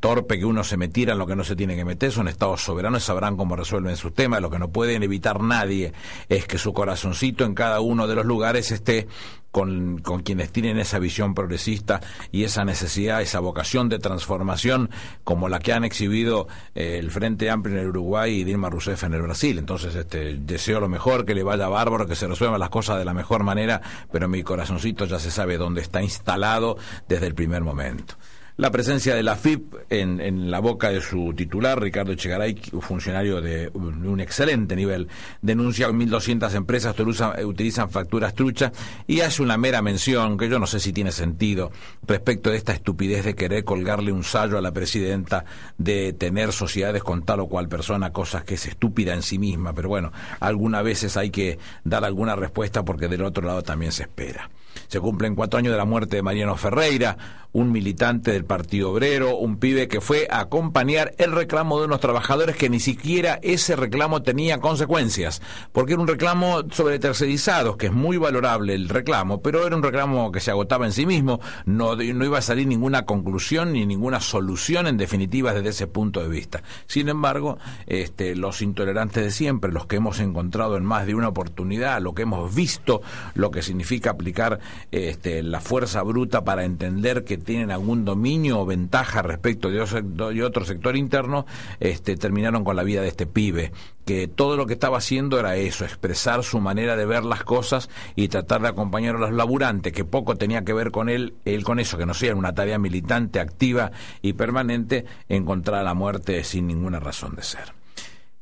torpe 0.00 0.38
que 0.38 0.44
uno 0.44 0.64
se 0.64 0.76
metiera 0.76 1.12
en 1.12 1.18
lo 1.18 1.26
que 1.26 1.36
no 1.36 1.44
se 1.44 1.56
tiene 1.56 1.76
que 1.76 1.84
meter, 1.84 2.12
son 2.12 2.28
estados 2.28 2.62
soberanos, 2.62 3.04
sabrán 3.04 3.36
cómo 3.36 3.56
resuelven 3.56 3.96
sus 3.96 4.14
temas, 4.14 4.40
lo 4.40 4.50
que 4.50 4.58
no 4.58 4.70
pueden 4.70 5.02
evitar 5.02 5.40
nadie 5.40 5.92
es 6.28 6.46
que 6.46 6.58
su 6.58 6.72
corazoncito 6.72 7.44
en 7.44 7.54
cada 7.54 7.80
uno 7.80 8.06
de 8.06 8.14
los 8.14 8.24
lugares 8.24 8.70
esté 8.70 9.08
con, 9.50 9.98
con, 9.98 10.22
quienes 10.22 10.52
tienen 10.52 10.78
esa 10.78 10.98
visión 10.98 11.34
progresista 11.34 12.00
y 12.30 12.44
esa 12.44 12.64
necesidad, 12.64 13.20
esa 13.20 13.40
vocación 13.40 13.88
de 13.88 13.98
transformación 13.98 14.90
como 15.24 15.48
la 15.48 15.58
que 15.58 15.72
han 15.72 15.84
exhibido 15.84 16.46
eh, 16.74 16.98
el 16.98 17.10
Frente 17.10 17.50
Amplio 17.50 17.76
en 17.76 17.82
el 17.82 17.88
Uruguay 17.88 18.40
y 18.40 18.44
Dilma 18.44 18.70
Rousseff 18.70 19.02
en 19.04 19.14
el 19.14 19.22
Brasil. 19.22 19.58
Entonces, 19.58 19.94
este, 19.94 20.36
deseo 20.36 20.80
lo 20.80 20.88
mejor, 20.88 21.24
que 21.24 21.34
le 21.34 21.42
vaya 21.42 21.68
bárbaro, 21.68 22.06
que 22.06 22.14
se 22.14 22.28
resuelvan 22.28 22.60
las 22.60 22.70
cosas 22.70 22.98
de 22.98 23.04
la 23.04 23.14
mejor 23.14 23.42
manera, 23.42 23.80
pero 24.12 24.28
mi 24.28 24.42
corazoncito 24.42 25.04
ya 25.06 25.18
se 25.18 25.30
sabe 25.30 25.58
dónde 25.58 25.80
está 25.80 26.02
instalado 26.02 26.76
desde 27.08 27.26
el 27.26 27.34
primer 27.34 27.62
momento. 27.62 28.14
La 28.60 28.70
presencia 28.70 29.14
de 29.14 29.22
la 29.22 29.36
FIP 29.36 29.74
en, 29.88 30.50
la 30.50 30.58
boca 30.60 30.90
de 30.90 31.00
su 31.00 31.32
titular, 31.32 31.80
Ricardo 31.80 32.12
Echegaray, 32.12 32.60
funcionario 32.82 33.40
de 33.40 33.70
un 33.72 34.20
excelente 34.20 34.76
nivel, 34.76 35.08
denuncia 35.40 35.86
que 35.86 35.94
1.200 35.94 36.54
empresas 36.54 36.94
utilizan 37.42 37.88
facturas 37.88 38.34
truchas 38.34 38.72
y 39.06 39.20
hace 39.22 39.42
una 39.42 39.56
mera 39.56 39.80
mención, 39.80 40.36
que 40.36 40.50
yo 40.50 40.58
no 40.58 40.66
sé 40.66 40.78
si 40.78 40.92
tiene 40.92 41.10
sentido, 41.10 41.72
respecto 42.06 42.50
de 42.50 42.58
esta 42.58 42.74
estupidez 42.74 43.24
de 43.24 43.34
querer 43.34 43.64
colgarle 43.64 44.12
un 44.12 44.24
sallo 44.24 44.58
a 44.58 44.60
la 44.60 44.72
presidenta 44.72 45.46
de 45.78 46.12
tener 46.12 46.52
sociedades 46.52 47.02
con 47.02 47.24
tal 47.24 47.40
o 47.40 47.46
cual 47.46 47.66
persona, 47.66 48.12
cosas 48.12 48.44
que 48.44 48.56
es 48.56 48.66
estúpida 48.66 49.14
en 49.14 49.22
sí 49.22 49.38
misma, 49.38 49.72
pero 49.72 49.88
bueno, 49.88 50.12
algunas 50.38 50.84
veces 50.84 51.16
hay 51.16 51.30
que 51.30 51.58
dar 51.84 52.04
alguna 52.04 52.36
respuesta 52.36 52.84
porque 52.84 53.08
del 53.08 53.22
otro 53.22 53.42
lado 53.42 53.62
también 53.62 53.90
se 53.90 54.02
espera. 54.02 54.50
Se 54.88 55.00
cumplen 55.00 55.34
cuatro 55.34 55.58
años 55.58 55.72
de 55.72 55.78
la 55.78 55.84
muerte 55.84 56.16
de 56.16 56.22
Mariano 56.22 56.56
Ferreira, 56.56 57.16
un 57.52 57.72
militante 57.72 58.32
del 58.32 58.44
Partido 58.44 58.92
Obrero, 58.92 59.36
un 59.36 59.58
pibe 59.58 59.88
que 59.88 60.00
fue 60.00 60.28
a 60.30 60.40
acompañar 60.40 61.14
el 61.18 61.32
reclamo 61.32 61.80
de 61.80 61.86
unos 61.86 62.00
trabajadores 62.00 62.56
que 62.56 62.70
ni 62.70 62.78
siquiera 62.78 63.40
ese 63.42 63.74
reclamo 63.74 64.22
tenía 64.22 64.60
consecuencias, 64.60 65.42
porque 65.72 65.94
era 65.94 66.02
un 66.02 66.08
reclamo 66.08 66.62
sobre 66.70 66.98
tercerizados, 66.98 67.76
que 67.76 67.86
es 67.86 67.92
muy 67.92 68.16
valorable 68.18 68.74
el 68.74 68.88
reclamo, 68.88 69.42
pero 69.42 69.66
era 69.66 69.74
un 69.74 69.82
reclamo 69.82 70.30
que 70.30 70.40
se 70.40 70.50
agotaba 70.50 70.86
en 70.86 70.92
sí 70.92 71.06
mismo, 71.06 71.40
no, 71.64 71.96
no 71.96 72.24
iba 72.24 72.38
a 72.38 72.42
salir 72.42 72.66
ninguna 72.68 73.04
conclusión 73.04 73.72
ni 73.72 73.84
ninguna 73.84 74.20
solución 74.20 74.86
en 74.86 74.96
definitiva 74.96 75.52
desde 75.52 75.70
ese 75.70 75.86
punto 75.88 76.20
de 76.22 76.28
vista. 76.28 76.62
Sin 76.86 77.08
embargo, 77.08 77.58
este, 77.86 78.36
los 78.36 78.62
intolerantes 78.62 79.24
de 79.24 79.30
siempre, 79.32 79.72
los 79.72 79.86
que 79.86 79.96
hemos 79.96 80.20
encontrado 80.20 80.76
en 80.76 80.84
más 80.84 81.06
de 81.06 81.16
una 81.16 81.28
oportunidad, 81.28 82.00
lo 82.00 82.14
que 82.14 82.22
hemos 82.22 82.54
visto, 82.54 83.02
lo 83.34 83.50
que 83.50 83.62
significa 83.62 84.10
aplicar 84.10 84.59
este, 84.90 85.42
la 85.42 85.60
fuerza 85.60 86.02
bruta 86.02 86.44
para 86.44 86.64
entender 86.64 87.24
que 87.24 87.38
tienen 87.38 87.70
algún 87.70 88.04
dominio 88.04 88.60
o 88.60 88.66
ventaja 88.66 89.22
respecto 89.22 89.70
de 89.70 90.42
otro 90.42 90.64
sector 90.64 90.96
interno, 90.96 91.46
este, 91.80 92.16
terminaron 92.16 92.64
con 92.64 92.76
la 92.76 92.82
vida 92.82 93.02
de 93.02 93.08
este 93.08 93.26
pibe, 93.26 93.72
que 94.04 94.28
todo 94.28 94.56
lo 94.56 94.66
que 94.66 94.74
estaba 94.74 94.98
haciendo 94.98 95.38
era 95.38 95.56
eso, 95.56 95.84
expresar 95.84 96.42
su 96.42 96.60
manera 96.60 96.96
de 96.96 97.06
ver 97.06 97.24
las 97.24 97.44
cosas 97.44 97.88
y 98.16 98.28
tratar 98.28 98.62
de 98.62 98.68
acompañar 98.68 99.16
a 99.16 99.20
los 99.20 99.32
laburantes, 99.32 99.92
que 99.92 100.04
poco 100.04 100.36
tenía 100.36 100.64
que 100.64 100.72
ver 100.72 100.90
con 100.90 101.08
él, 101.08 101.34
él 101.44 101.64
con 101.64 101.78
eso, 101.78 101.96
que 101.98 102.06
no 102.06 102.14
sea 102.14 102.34
una 102.34 102.54
tarea 102.54 102.78
militante, 102.78 103.40
activa 103.40 103.92
y 104.22 104.32
permanente, 104.32 105.04
encontrar 105.28 105.84
la 105.84 105.94
muerte 105.94 106.42
sin 106.44 106.66
ninguna 106.66 107.00
razón 107.00 107.36
de 107.36 107.42
ser. 107.42 107.79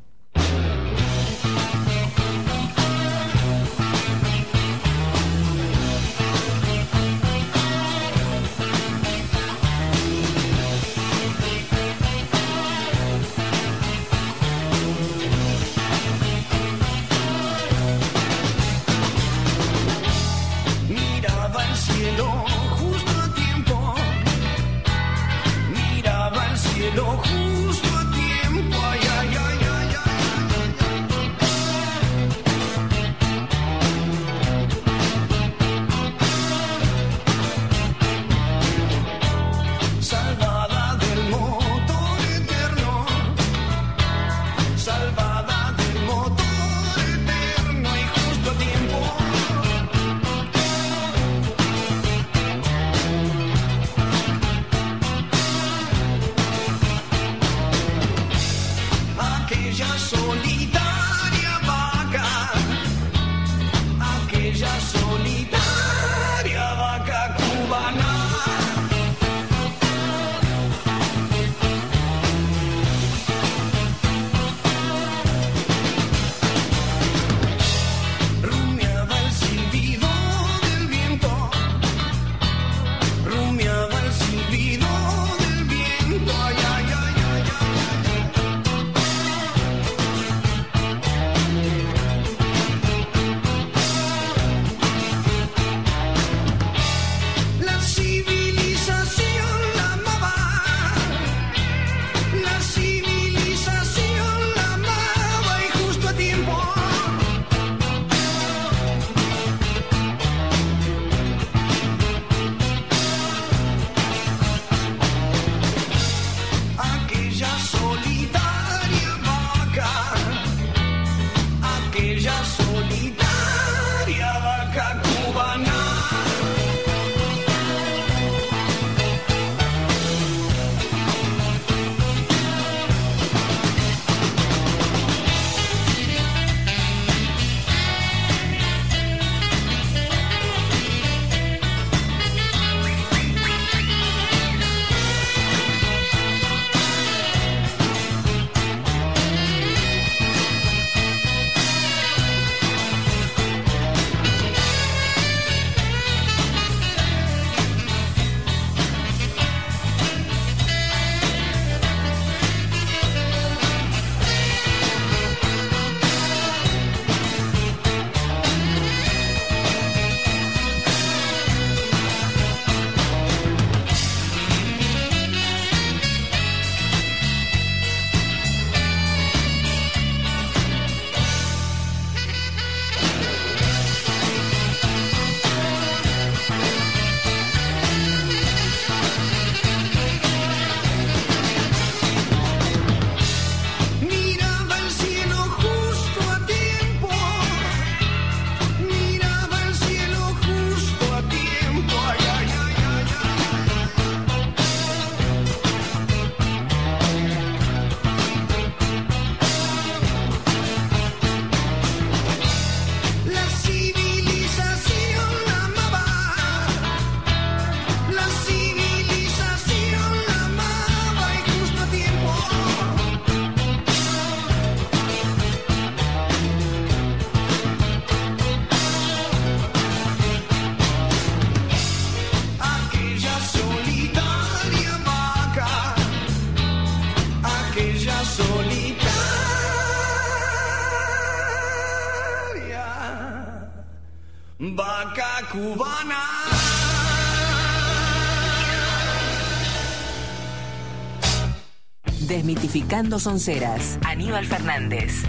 Sonceras. 252.75 253.97
Aníbal 254.05 254.45
Fernández. 254.45 255.23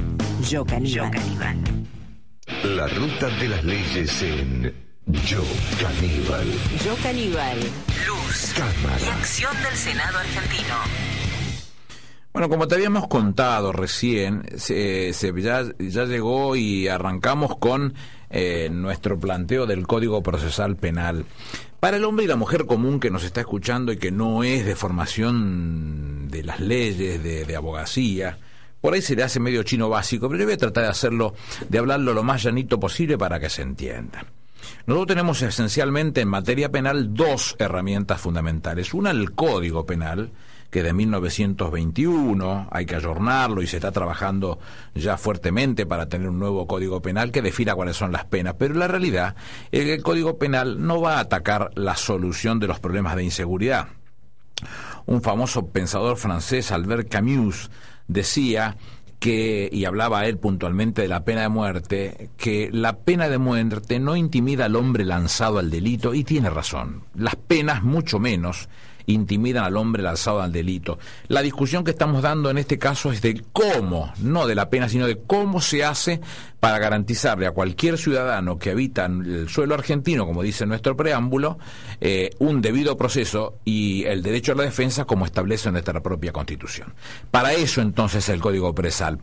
Yo 0.51 0.65
Caníbal. 0.65 1.13
La 2.65 2.89
ruta 2.89 3.29
de 3.39 3.49
las 3.49 3.63
leyes 3.65 4.21
en 4.23 4.75
Yo 5.07 5.45
Caníbal. 5.81 6.47
Yo 6.85 6.97
Caníbal. 7.05 7.59
Luz. 8.05 8.53
Cámara. 8.57 9.01
Y 9.01 9.09
acción 9.11 9.53
del 9.63 9.77
Senado 9.77 10.19
argentino. 10.19 10.75
Bueno, 12.33 12.49
como 12.49 12.67
te 12.67 12.75
habíamos 12.75 13.07
contado 13.07 13.71
recién, 13.73 14.45
se, 14.57 15.13
se- 15.13 15.33
ya, 15.41 15.63
ya 15.79 16.05
llegó 16.05 16.57
y 16.57 16.89
arrancamos 16.89 17.57
con 17.59 17.95
eh, 18.29 18.69
nuestro 18.73 19.19
planteo 19.21 19.67
del 19.67 19.87
Código 19.87 20.21
Procesal 20.23 20.75
Penal. 20.77 21.25
Para 21.87 21.99
el 21.99 22.05
hombre 22.05 22.25
y 22.25 22.27
la 22.27 22.35
mujer 22.35 22.67
común 22.67 22.99
que 22.99 23.13
nos 23.13 23.23
está 23.23 23.43
escuchando 23.43 23.93
y 23.93 23.97
que 23.97 24.11
no 24.11 24.43
es 24.43 24.67
de 24.67 24.75
formación 24.75 26.27
de 26.29 26.43
las 26.43 26.59
leyes, 26.59 27.23
de, 27.23 27.55
abogacía, 27.55 28.39
por 28.81 28.95
ahí 28.95 29.01
se 29.01 29.15
le 29.15 29.23
hace 29.23 29.39
medio 29.39 29.63
chino 29.63 29.89
básico, 29.89 30.27
pero 30.27 30.41
yo 30.41 30.47
voy 30.47 30.55
a 30.55 30.59
tratar 30.59 30.83
de 30.83 30.91
hacerlo, 30.91 31.35
de 31.69 31.79
hablarlo 31.79 32.13
lo 32.13 32.25
más 32.25 32.43
llanito 32.43 32.81
posible 32.81 33.17
para 33.17 33.39
que 33.39 33.49
se 33.49 33.63
entienda. 33.63 34.27
Nosotros 34.87 35.07
tenemos 35.07 35.41
esencialmente 35.43 36.23
en 36.23 36.27
materia 36.27 36.73
penal 36.73 37.15
dos 37.15 37.55
herramientas 37.61 38.21
fundamentales. 38.21 38.93
Una, 38.93 39.13
el 39.13 39.31
Código 39.31 39.87
Penal, 39.87 40.33
que 40.71 40.83
de 40.83 40.93
1921 40.93 42.69
hay 42.71 42.87
que 42.87 42.97
ayornarlo 42.97 43.63
y 43.63 43.67
se 43.67 43.77
está 43.77 43.93
trabajando 43.93 44.59
ya 44.95 45.17
fuertemente 45.17 45.87
para 45.87 46.09
tener 46.09 46.29
un 46.29 46.39
nuevo 46.39 46.67
Código 46.67 47.01
Penal 47.01 47.31
que 47.31 47.43
defina 47.43 47.75
cuáles 47.75 47.97
son 47.97 48.13
las 48.13 48.25
penas. 48.25 48.55
Pero 48.59 48.75
la 48.75 48.89
realidad 48.89 49.37
es 49.71 49.85
que 49.85 49.95
el 49.95 50.03
Código 50.03 50.39
Penal 50.39 50.85
no 50.87 51.01
va 51.01 51.17
a 51.17 51.21
atacar 51.21 51.71
la 51.75 51.97
solución 51.97 52.59
de 52.59 52.67
los 52.67 52.81
problemas 52.81 53.17
de 53.17 53.25
inseguridad. 53.25 53.89
Un 55.07 55.23
famoso 55.23 55.69
pensador 55.69 56.17
francés, 56.17 56.73
Albert 56.73 57.09
Camus, 57.09 57.71
decía 58.09 58.77
que, 59.19 59.69
y 59.73 59.85
hablaba 59.85 60.27
él 60.27 60.39
puntualmente 60.39 61.03
de 61.03 61.09
la 61.09 61.25
pena 61.25 61.43
de 61.43 61.49
muerte, 61.49 62.31
que 62.37 62.71
la 62.73 62.99
pena 62.99 63.29
de 63.29 63.39
muerte 63.39 63.99
no 63.99 64.17
intimida 64.17 64.67
al 64.67 64.77
hombre 64.77 65.05
lanzado 65.05 65.59
al 65.59 65.71
delito, 65.71 66.15
y 66.15 66.25
tiene 66.25 66.51
razón. 66.51 67.05
Las 67.15 67.37
penas, 67.37 67.83
mucho 67.83 68.19
menos, 68.19 68.69
intimidan 69.07 69.65
al 69.65 69.77
hombre 69.77 70.03
lanzado 70.03 70.43
al 70.43 70.53
delito. 70.53 70.99
La 71.29 71.43
discusión 71.43 71.85
que 71.85 71.93
estamos 71.93 72.23
dando 72.23 72.51
en 72.51 72.59
este 72.59 72.79
caso 72.79 73.13
es 73.13 73.23
de 73.23 73.43
cómo, 73.53 74.13
no 74.19 74.47
de 74.47 74.55
la 74.55 74.71
pena, 74.71 74.89
sino 74.89 75.07
de 75.07 75.19
cómo 75.19 75.61
se 75.61 75.85
hace 75.85 76.21
para 76.61 76.79
garantizarle 76.79 77.47
a 77.47 77.53
cualquier 77.53 77.99
ciudadano 77.99 78.59
que 78.59 78.71
habita 78.71 79.05
en 79.05 79.23
el 79.25 79.49
suelo 79.49 79.75
argentino, 79.75 80.27
como 80.27 80.43
dice 80.43 80.67
nuestro 80.67 80.97
preámbulo, 80.97 81.59
eh, 82.01 82.31
un 82.39 82.61
debido 82.61 82.97
proceso 82.97 83.59
y 83.65 84.05
el 84.05 84.23
derecho 84.23 84.53
a 84.53 84.57
la 84.57 84.65
defensa 84.65 85.05
como 85.05 85.25
establece 85.25 85.71
nuestra 85.71 86.03
propia 86.03 86.33
Constitución. 86.33 86.95
Para 87.31 87.53
eso 87.53 87.81
entonces 87.81 88.29
el 88.29 88.41
Código 88.41 88.75
Presal 88.75 89.19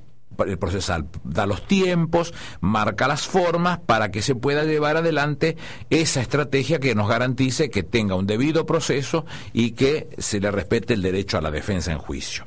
el 0.45 0.57
procesal 0.57 1.07
da 1.23 1.45
los 1.45 1.67
tiempos, 1.67 2.33
marca 2.61 3.07
las 3.07 3.27
formas 3.27 3.79
para 3.79 4.11
que 4.11 4.21
se 4.21 4.35
pueda 4.35 4.63
llevar 4.63 4.97
adelante 4.97 5.57
esa 5.89 6.21
estrategia 6.21 6.79
que 6.79 6.95
nos 6.95 7.07
garantice 7.07 7.69
que 7.69 7.83
tenga 7.83 8.15
un 8.15 8.27
debido 8.27 8.65
proceso 8.65 9.25
y 9.53 9.71
que 9.71 10.09
se 10.17 10.39
le 10.39 10.51
respete 10.51 10.93
el 10.93 11.01
derecho 11.01 11.37
a 11.37 11.41
la 11.41 11.51
defensa 11.51 11.91
en 11.91 11.99
juicio. 11.99 12.45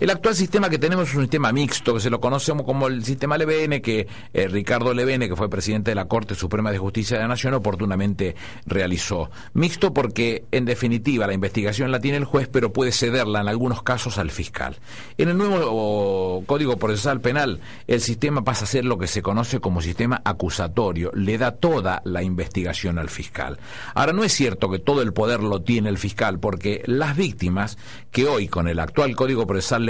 El 0.00 0.10
actual 0.10 0.36
sistema 0.36 0.70
que 0.70 0.78
tenemos 0.78 1.08
es 1.08 1.14
un 1.16 1.22
sistema 1.22 1.50
mixto, 1.50 1.94
que 1.94 1.98
se 1.98 2.08
lo 2.08 2.20
conocemos 2.20 2.64
como 2.64 2.86
el 2.86 3.04
sistema 3.04 3.36
Levene, 3.36 3.82
que 3.82 4.06
eh, 4.32 4.46
Ricardo 4.46 4.94
Levene, 4.94 5.28
que 5.28 5.34
fue 5.34 5.50
presidente 5.50 5.90
de 5.90 5.96
la 5.96 6.04
Corte 6.04 6.36
Suprema 6.36 6.70
de 6.70 6.78
Justicia 6.78 7.16
de 7.16 7.24
la 7.24 7.28
Nación, 7.28 7.54
oportunamente 7.54 8.36
realizó. 8.64 9.28
Mixto 9.54 9.92
porque, 9.92 10.44
en 10.52 10.66
definitiva, 10.66 11.26
la 11.26 11.34
investigación 11.34 11.90
la 11.90 11.98
tiene 11.98 12.18
el 12.18 12.26
juez, 12.26 12.46
pero 12.46 12.72
puede 12.72 12.92
cederla 12.92 13.40
en 13.40 13.48
algunos 13.48 13.82
casos 13.82 14.18
al 14.18 14.30
fiscal. 14.30 14.76
En 15.16 15.30
el 15.30 15.36
nuevo 15.36 15.58
oh, 15.62 16.44
Código 16.46 16.76
Procesal 16.76 17.20
Penal, 17.20 17.58
el 17.88 18.00
sistema 18.00 18.44
pasa 18.44 18.66
a 18.66 18.68
ser 18.68 18.84
lo 18.84 18.98
que 18.98 19.08
se 19.08 19.20
conoce 19.20 19.58
como 19.58 19.82
sistema 19.82 20.22
acusatorio, 20.24 21.10
le 21.12 21.38
da 21.38 21.56
toda 21.56 22.02
la 22.04 22.22
investigación 22.22 23.00
al 23.00 23.08
fiscal. 23.08 23.58
Ahora, 23.94 24.12
no 24.12 24.22
es 24.22 24.32
cierto 24.32 24.70
que 24.70 24.78
todo 24.78 25.02
el 25.02 25.12
poder 25.12 25.42
lo 25.42 25.62
tiene 25.62 25.88
el 25.88 25.98
fiscal, 25.98 26.38
porque 26.38 26.84
las 26.86 27.16
víctimas, 27.16 27.78
que 28.12 28.26
hoy 28.26 28.46
con 28.46 28.68
el 28.68 28.78
actual 28.78 29.16
Código 29.16 29.44
Procesal 29.44 29.87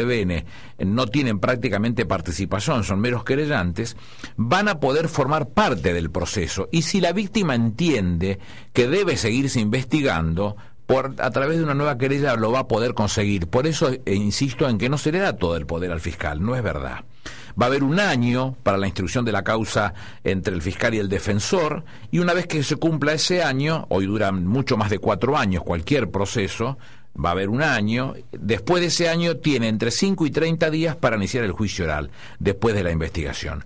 No 0.78 1.06
tienen 1.06 1.38
prácticamente 1.40 2.06
participación, 2.06 2.84
son 2.84 3.00
meros 3.00 3.24
querellantes, 3.24 3.96
van 4.36 4.68
a 4.68 4.80
poder 4.80 5.08
formar 5.08 5.48
parte 5.48 5.92
del 5.92 6.10
proceso. 6.10 6.68
Y 6.70 6.82
si 6.82 7.00
la 7.00 7.12
víctima 7.12 7.54
entiende 7.54 8.38
que 8.72 8.88
debe 8.88 9.16
seguirse 9.16 9.60
investigando, 9.60 10.56
por, 10.88 11.16
a 11.18 11.30
través 11.30 11.58
de 11.58 11.64
una 11.64 11.74
nueva 11.74 11.98
querella 11.98 12.34
lo 12.34 12.50
va 12.50 12.60
a 12.60 12.66
poder 12.66 12.94
conseguir. 12.94 13.46
Por 13.48 13.66
eso 13.66 13.90
eh, 13.90 14.00
insisto 14.14 14.66
en 14.66 14.78
que 14.78 14.88
no 14.88 14.96
se 14.96 15.12
le 15.12 15.18
da 15.18 15.36
todo 15.36 15.54
el 15.56 15.66
poder 15.66 15.92
al 15.92 16.00
fiscal, 16.00 16.42
no 16.42 16.56
es 16.56 16.62
verdad. 16.62 17.04
Va 17.60 17.66
a 17.66 17.68
haber 17.68 17.82
un 17.82 18.00
año 18.00 18.56
para 18.62 18.78
la 18.78 18.86
instrucción 18.86 19.24
de 19.26 19.32
la 19.32 19.44
causa 19.44 19.92
entre 20.24 20.54
el 20.54 20.62
fiscal 20.62 20.94
y 20.94 20.98
el 20.98 21.10
defensor, 21.10 21.84
y 22.10 22.20
una 22.20 22.32
vez 22.32 22.46
que 22.46 22.62
se 22.62 22.76
cumpla 22.76 23.12
ese 23.12 23.42
año, 23.42 23.84
hoy 23.90 24.06
dura 24.06 24.32
mucho 24.32 24.78
más 24.78 24.88
de 24.88 24.98
cuatro 24.98 25.36
años 25.36 25.62
cualquier 25.62 26.10
proceso, 26.10 26.78
va 27.22 27.30
a 27.30 27.32
haber 27.32 27.48
un 27.48 27.62
año, 27.62 28.14
después 28.32 28.80
de 28.80 28.88
ese 28.88 29.08
año 29.08 29.36
tiene 29.38 29.68
entre 29.68 29.90
5 29.90 30.26
y 30.26 30.30
30 30.30 30.70
días 30.70 30.96
para 30.96 31.16
iniciar 31.16 31.44
el 31.44 31.52
juicio 31.52 31.84
oral, 31.84 32.10
después 32.38 32.74
de 32.74 32.84
la 32.84 32.92
investigación. 32.92 33.64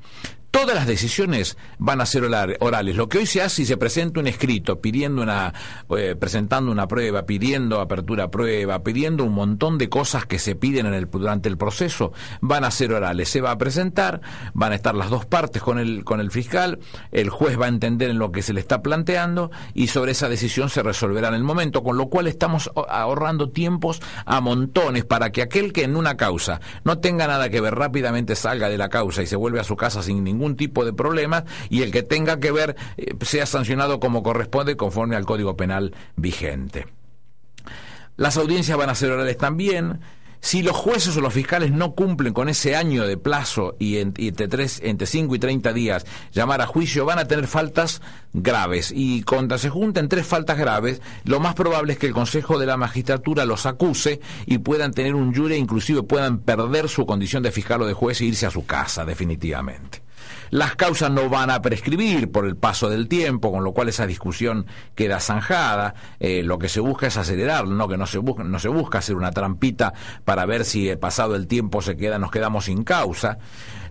Todas 0.52 0.74
las 0.74 0.86
decisiones 0.86 1.56
van 1.78 2.02
a 2.02 2.06
ser 2.06 2.24
orales. 2.24 2.94
Lo 2.94 3.08
que 3.08 3.16
hoy 3.16 3.26
se 3.26 3.40
hace 3.40 3.62
y 3.62 3.64
se 3.64 3.78
presenta 3.78 4.20
un 4.20 4.26
escrito 4.26 4.82
pidiendo 4.82 5.22
una, 5.22 5.54
eh, 5.96 6.14
presentando 6.14 6.70
una 6.70 6.86
prueba, 6.86 7.24
pidiendo 7.24 7.80
apertura 7.80 8.24
a 8.24 8.30
prueba, 8.30 8.82
pidiendo 8.82 9.24
un 9.24 9.32
montón 9.32 9.78
de 9.78 9.88
cosas 9.88 10.26
que 10.26 10.38
se 10.38 10.54
piden 10.54 11.08
durante 11.10 11.48
el 11.48 11.56
proceso, 11.56 12.12
van 12.42 12.64
a 12.64 12.70
ser 12.70 12.92
orales. 12.92 13.30
Se 13.30 13.40
va 13.40 13.52
a 13.52 13.56
presentar, 13.56 14.20
van 14.52 14.72
a 14.72 14.74
estar 14.74 14.94
las 14.94 15.08
dos 15.08 15.24
partes 15.24 15.62
con 15.62 15.78
el, 15.78 16.04
con 16.04 16.20
el 16.20 16.30
fiscal, 16.30 16.80
el 17.12 17.30
juez 17.30 17.58
va 17.58 17.64
a 17.64 17.70
entender 17.70 18.10
en 18.10 18.18
lo 18.18 18.30
que 18.30 18.42
se 18.42 18.52
le 18.52 18.60
está 18.60 18.82
planteando 18.82 19.50
y 19.72 19.86
sobre 19.86 20.12
esa 20.12 20.28
decisión 20.28 20.68
se 20.68 20.82
resolverá 20.82 21.28
en 21.28 21.34
el 21.34 21.44
momento, 21.44 21.82
con 21.82 21.96
lo 21.96 22.10
cual 22.10 22.26
estamos 22.26 22.70
ahorrando 22.90 23.48
tiempos 23.48 24.02
a 24.26 24.42
montones 24.42 25.06
para 25.06 25.32
que 25.32 25.40
aquel 25.40 25.72
que 25.72 25.84
en 25.84 25.96
una 25.96 26.18
causa 26.18 26.60
no 26.84 26.98
tenga 26.98 27.26
nada 27.26 27.48
que 27.48 27.62
ver 27.62 27.74
rápidamente 27.74 28.36
salga 28.36 28.68
de 28.68 28.76
la 28.76 28.90
causa 28.90 29.22
y 29.22 29.26
se 29.26 29.36
vuelve 29.36 29.58
a 29.58 29.64
su 29.64 29.76
casa 29.76 30.02
sin 30.02 30.22
ningún 30.22 30.41
tipo 30.56 30.84
de 30.84 30.92
problema 30.92 31.44
y 31.70 31.82
el 31.82 31.90
que 31.90 32.02
tenga 32.02 32.38
que 32.40 32.50
ver 32.52 32.76
eh, 32.96 33.14
sea 33.22 33.46
sancionado 33.46 34.00
como 34.00 34.22
corresponde 34.22 34.76
conforme 34.76 35.16
al 35.16 35.24
Código 35.24 35.56
Penal 35.56 35.94
vigente. 36.16 36.86
Las 38.16 38.36
audiencias 38.36 38.76
van 38.78 38.90
a 38.90 38.94
ser 38.94 39.10
orales 39.10 39.38
también. 39.38 40.00
Si 40.44 40.60
los 40.64 40.74
jueces 40.76 41.16
o 41.16 41.20
los 41.20 41.32
fiscales 41.32 41.70
no 41.70 41.94
cumplen 41.94 42.32
con 42.34 42.48
ese 42.48 42.74
año 42.74 43.06
de 43.06 43.16
plazo 43.16 43.76
y, 43.78 43.98
en- 43.98 44.12
y 44.16 44.26
entre, 44.28 44.48
tres, 44.48 44.80
entre 44.82 45.06
5 45.06 45.36
y 45.36 45.38
30 45.38 45.72
días 45.72 46.04
llamar 46.32 46.60
a 46.60 46.66
juicio, 46.66 47.04
van 47.04 47.20
a 47.20 47.26
tener 47.28 47.46
faltas 47.46 48.02
graves. 48.32 48.92
Y 48.94 49.22
cuando 49.22 49.56
se 49.56 49.70
junten 49.70 50.08
tres 50.08 50.26
faltas 50.26 50.58
graves, 50.58 51.00
lo 51.24 51.38
más 51.38 51.54
probable 51.54 51.92
es 51.92 51.98
que 52.00 52.08
el 52.08 52.12
Consejo 52.12 52.58
de 52.58 52.66
la 52.66 52.76
Magistratura 52.76 53.44
los 53.44 53.66
acuse 53.66 54.20
y 54.44 54.58
puedan 54.58 54.92
tener 54.92 55.14
un 55.14 55.32
jury, 55.32 55.54
inclusive 55.54 56.02
puedan 56.02 56.40
perder 56.40 56.88
su 56.88 57.06
condición 57.06 57.44
de 57.44 57.52
fiscal 57.52 57.80
o 57.82 57.86
de 57.86 57.94
juez 57.94 58.20
e 58.20 58.24
irse 58.24 58.44
a 58.44 58.50
su 58.50 58.66
casa, 58.66 59.04
definitivamente. 59.04 60.02
Las 60.52 60.76
causas 60.76 61.10
no 61.10 61.30
van 61.30 61.48
a 61.48 61.62
prescribir 61.62 62.30
por 62.30 62.46
el 62.46 62.56
paso 62.56 62.90
del 62.90 63.08
tiempo, 63.08 63.50
con 63.50 63.64
lo 63.64 63.72
cual 63.72 63.88
esa 63.88 64.06
discusión 64.06 64.66
queda 64.94 65.18
zanjada. 65.18 65.94
Eh, 66.20 66.42
lo 66.42 66.58
que 66.58 66.68
se 66.68 66.80
busca 66.80 67.06
es 67.06 67.16
acelerar, 67.16 67.66
no 67.66 67.88
que 67.88 67.96
no 67.96 68.06
se 68.06 68.18
busca, 68.18 68.44
no 68.44 68.58
se 68.58 68.68
busca 68.68 68.98
hacer 68.98 69.16
una 69.16 69.30
trampita 69.30 69.94
para 70.26 70.44
ver 70.44 70.66
si 70.66 70.90
eh, 70.90 70.98
pasado 70.98 71.36
el 71.36 71.46
tiempo 71.46 71.80
se 71.80 71.96
queda, 71.96 72.18
nos 72.18 72.30
quedamos 72.30 72.66
sin 72.66 72.84
causa. 72.84 73.38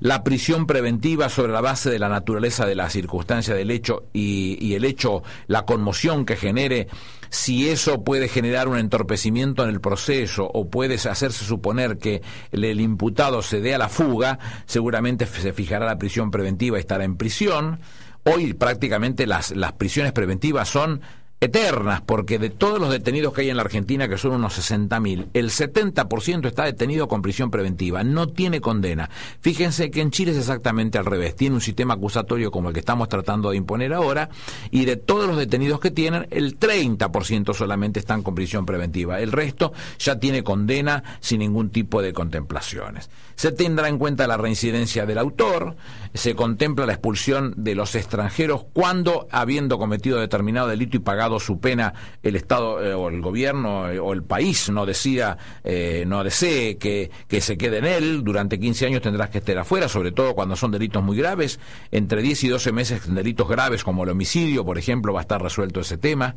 La 0.01 0.23
prisión 0.23 0.65
preventiva 0.65 1.29
sobre 1.29 1.53
la 1.53 1.61
base 1.61 1.91
de 1.91 1.99
la 1.99 2.09
naturaleza 2.09 2.65
de 2.65 2.73
la 2.73 2.89
circunstancia 2.89 3.53
del 3.53 3.69
hecho 3.69 4.07
y, 4.13 4.73
el 4.73 4.83
hecho, 4.83 5.21
la 5.45 5.63
conmoción 5.63 6.25
que 6.25 6.35
genere, 6.35 6.87
si 7.29 7.69
eso 7.69 8.03
puede 8.03 8.27
generar 8.27 8.67
un 8.67 8.79
entorpecimiento 8.79 9.63
en 9.63 9.69
el 9.69 9.79
proceso 9.79 10.49
o 10.51 10.71
puede 10.71 10.95
hacerse 10.95 11.45
suponer 11.45 11.99
que 11.99 12.23
el, 12.51 12.63
el 12.63 12.81
imputado 12.81 13.43
se 13.43 13.61
dé 13.61 13.75
a 13.75 13.77
la 13.77 13.89
fuga, 13.89 14.39
seguramente 14.65 15.27
se 15.27 15.53
fijará 15.53 15.85
la 15.85 15.99
prisión 15.99 16.31
preventiva 16.31 16.77
y 16.77 16.81
estará 16.81 17.03
en 17.03 17.15
prisión. 17.15 17.79
Hoy 18.23 18.53
prácticamente 18.53 19.27
las, 19.27 19.51
las 19.51 19.73
prisiones 19.73 20.13
preventivas 20.13 20.67
son 20.67 21.01
eternas, 21.41 22.01
porque 22.01 22.37
de 22.37 22.51
todos 22.51 22.79
los 22.79 22.91
detenidos 22.91 23.33
que 23.33 23.41
hay 23.41 23.49
en 23.49 23.57
la 23.57 23.63
Argentina, 23.63 24.07
que 24.07 24.19
son 24.19 24.33
unos 24.33 24.59
60.000, 24.59 25.29
el 25.33 25.49
70% 25.49 26.45
está 26.45 26.65
detenido 26.65 27.07
con 27.07 27.23
prisión 27.23 27.49
preventiva, 27.49 28.03
no 28.03 28.27
tiene 28.27 28.61
condena. 28.61 29.09
Fíjense 29.39 29.89
que 29.89 30.01
en 30.01 30.11
Chile 30.11 30.33
es 30.33 30.37
exactamente 30.37 30.99
al 30.99 31.05
revés, 31.05 31.35
tiene 31.35 31.55
un 31.55 31.61
sistema 31.61 31.95
acusatorio 31.95 32.51
como 32.51 32.69
el 32.69 32.75
que 32.75 32.79
estamos 32.79 33.09
tratando 33.09 33.49
de 33.49 33.57
imponer 33.57 33.91
ahora, 33.91 34.29
y 34.69 34.85
de 34.85 34.97
todos 34.97 35.27
los 35.27 35.35
detenidos 35.35 35.79
que 35.79 35.89
tienen, 35.89 36.27
el 36.29 36.59
30% 36.59 37.55
solamente 37.55 37.99
están 37.99 38.21
con 38.21 38.35
prisión 38.35 38.67
preventiva, 38.67 39.19
el 39.19 39.31
resto 39.31 39.73
ya 39.97 40.19
tiene 40.19 40.43
condena 40.43 41.03
sin 41.21 41.39
ningún 41.39 41.71
tipo 41.71 42.03
de 42.03 42.13
contemplaciones. 42.13 43.09
Se 43.35 43.51
tendrá 43.51 43.89
en 43.89 43.97
cuenta 43.97 44.27
la 44.27 44.37
reincidencia 44.37 45.07
del 45.07 45.17
autor, 45.17 45.75
se 46.13 46.35
contempla 46.35 46.85
la 46.85 46.93
expulsión 46.93 47.55
de 47.57 47.73
los 47.73 47.95
extranjeros 47.95 48.65
cuando, 48.73 49.27
habiendo 49.31 49.79
cometido 49.79 50.19
determinado 50.19 50.67
delito 50.67 50.97
y 50.97 50.99
pagado 50.99 51.30
su 51.39 51.59
pena, 51.59 51.93
el 52.23 52.35
Estado 52.35 52.83
eh, 52.83 52.93
o 52.93 53.09
el 53.09 53.21
gobierno 53.21 53.89
eh, 53.89 53.99
o 53.99 54.13
el 54.13 54.23
país 54.23 54.69
no 54.69 54.85
decida, 54.85 55.37
eh, 55.63 56.03
no 56.07 56.23
desee 56.23 56.77
que, 56.77 57.11
que 57.27 57.41
se 57.41 57.57
quede 57.57 57.79
en 57.79 57.85
él, 57.85 58.23
durante 58.23 58.59
15 58.59 58.87
años 58.87 59.01
tendrás 59.01 59.29
que 59.29 59.39
estar 59.39 59.57
afuera, 59.57 59.87
sobre 59.87 60.11
todo 60.11 60.35
cuando 60.35 60.55
son 60.55 60.71
delitos 60.71 61.03
muy 61.03 61.17
graves, 61.17 61.59
entre 61.91 62.21
10 62.21 62.43
y 62.43 62.47
12 62.49 62.71
meses 62.71 63.13
delitos 63.13 63.47
graves 63.47 63.83
como 63.83 64.03
el 64.03 64.09
homicidio, 64.09 64.65
por 64.65 64.77
ejemplo, 64.77 65.13
va 65.13 65.21
a 65.21 65.23
estar 65.23 65.41
resuelto 65.41 65.81
ese 65.81 65.97
tema. 65.97 66.35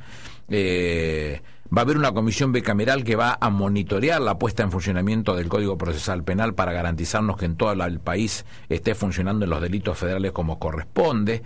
Va 1.76 1.80
a 1.80 1.84
haber 1.84 1.96
una 1.96 2.12
comisión 2.12 2.52
bicameral 2.52 3.04
que 3.04 3.16
va 3.16 3.38
a 3.40 3.50
monitorear 3.50 4.20
la 4.20 4.38
puesta 4.38 4.62
en 4.62 4.70
funcionamiento 4.70 5.34
del 5.34 5.48
Código 5.48 5.78
Procesal 5.78 6.22
Penal 6.22 6.54
para 6.54 6.72
garantizarnos 6.72 7.36
que 7.36 7.46
en 7.46 7.56
todo 7.56 7.72
el 7.72 8.00
país 8.00 8.44
esté 8.68 8.94
funcionando 8.94 9.44
en 9.44 9.50
los 9.50 9.62
delitos 9.62 9.98
federales 9.98 10.32
como 10.32 10.58
corresponde 10.58 11.42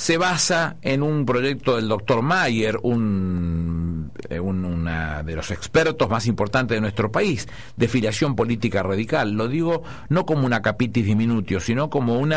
se 0.00 0.16
basa 0.16 0.78
en 0.80 1.02
un 1.02 1.26
proyecto 1.26 1.76
del 1.76 1.86
doctor 1.86 2.22
Mayer, 2.22 2.78
un, 2.82 4.10
eh, 4.30 4.40
una 4.40 5.22
de 5.22 5.36
los 5.36 5.50
expertos 5.50 6.08
más 6.08 6.26
importantes 6.26 6.74
de 6.74 6.80
nuestro 6.80 7.12
país, 7.12 7.46
de 7.76 7.86
filiación 7.86 8.34
política 8.34 8.82
radical. 8.82 9.32
Lo 9.32 9.46
digo 9.46 9.82
no 10.08 10.24
como 10.24 10.46
una 10.46 10.62
capitis 10.62 11.04
diminutio, 11.04 11.60
sino 11.60 11.90
como 11.90 12.18
un 12.18 12.32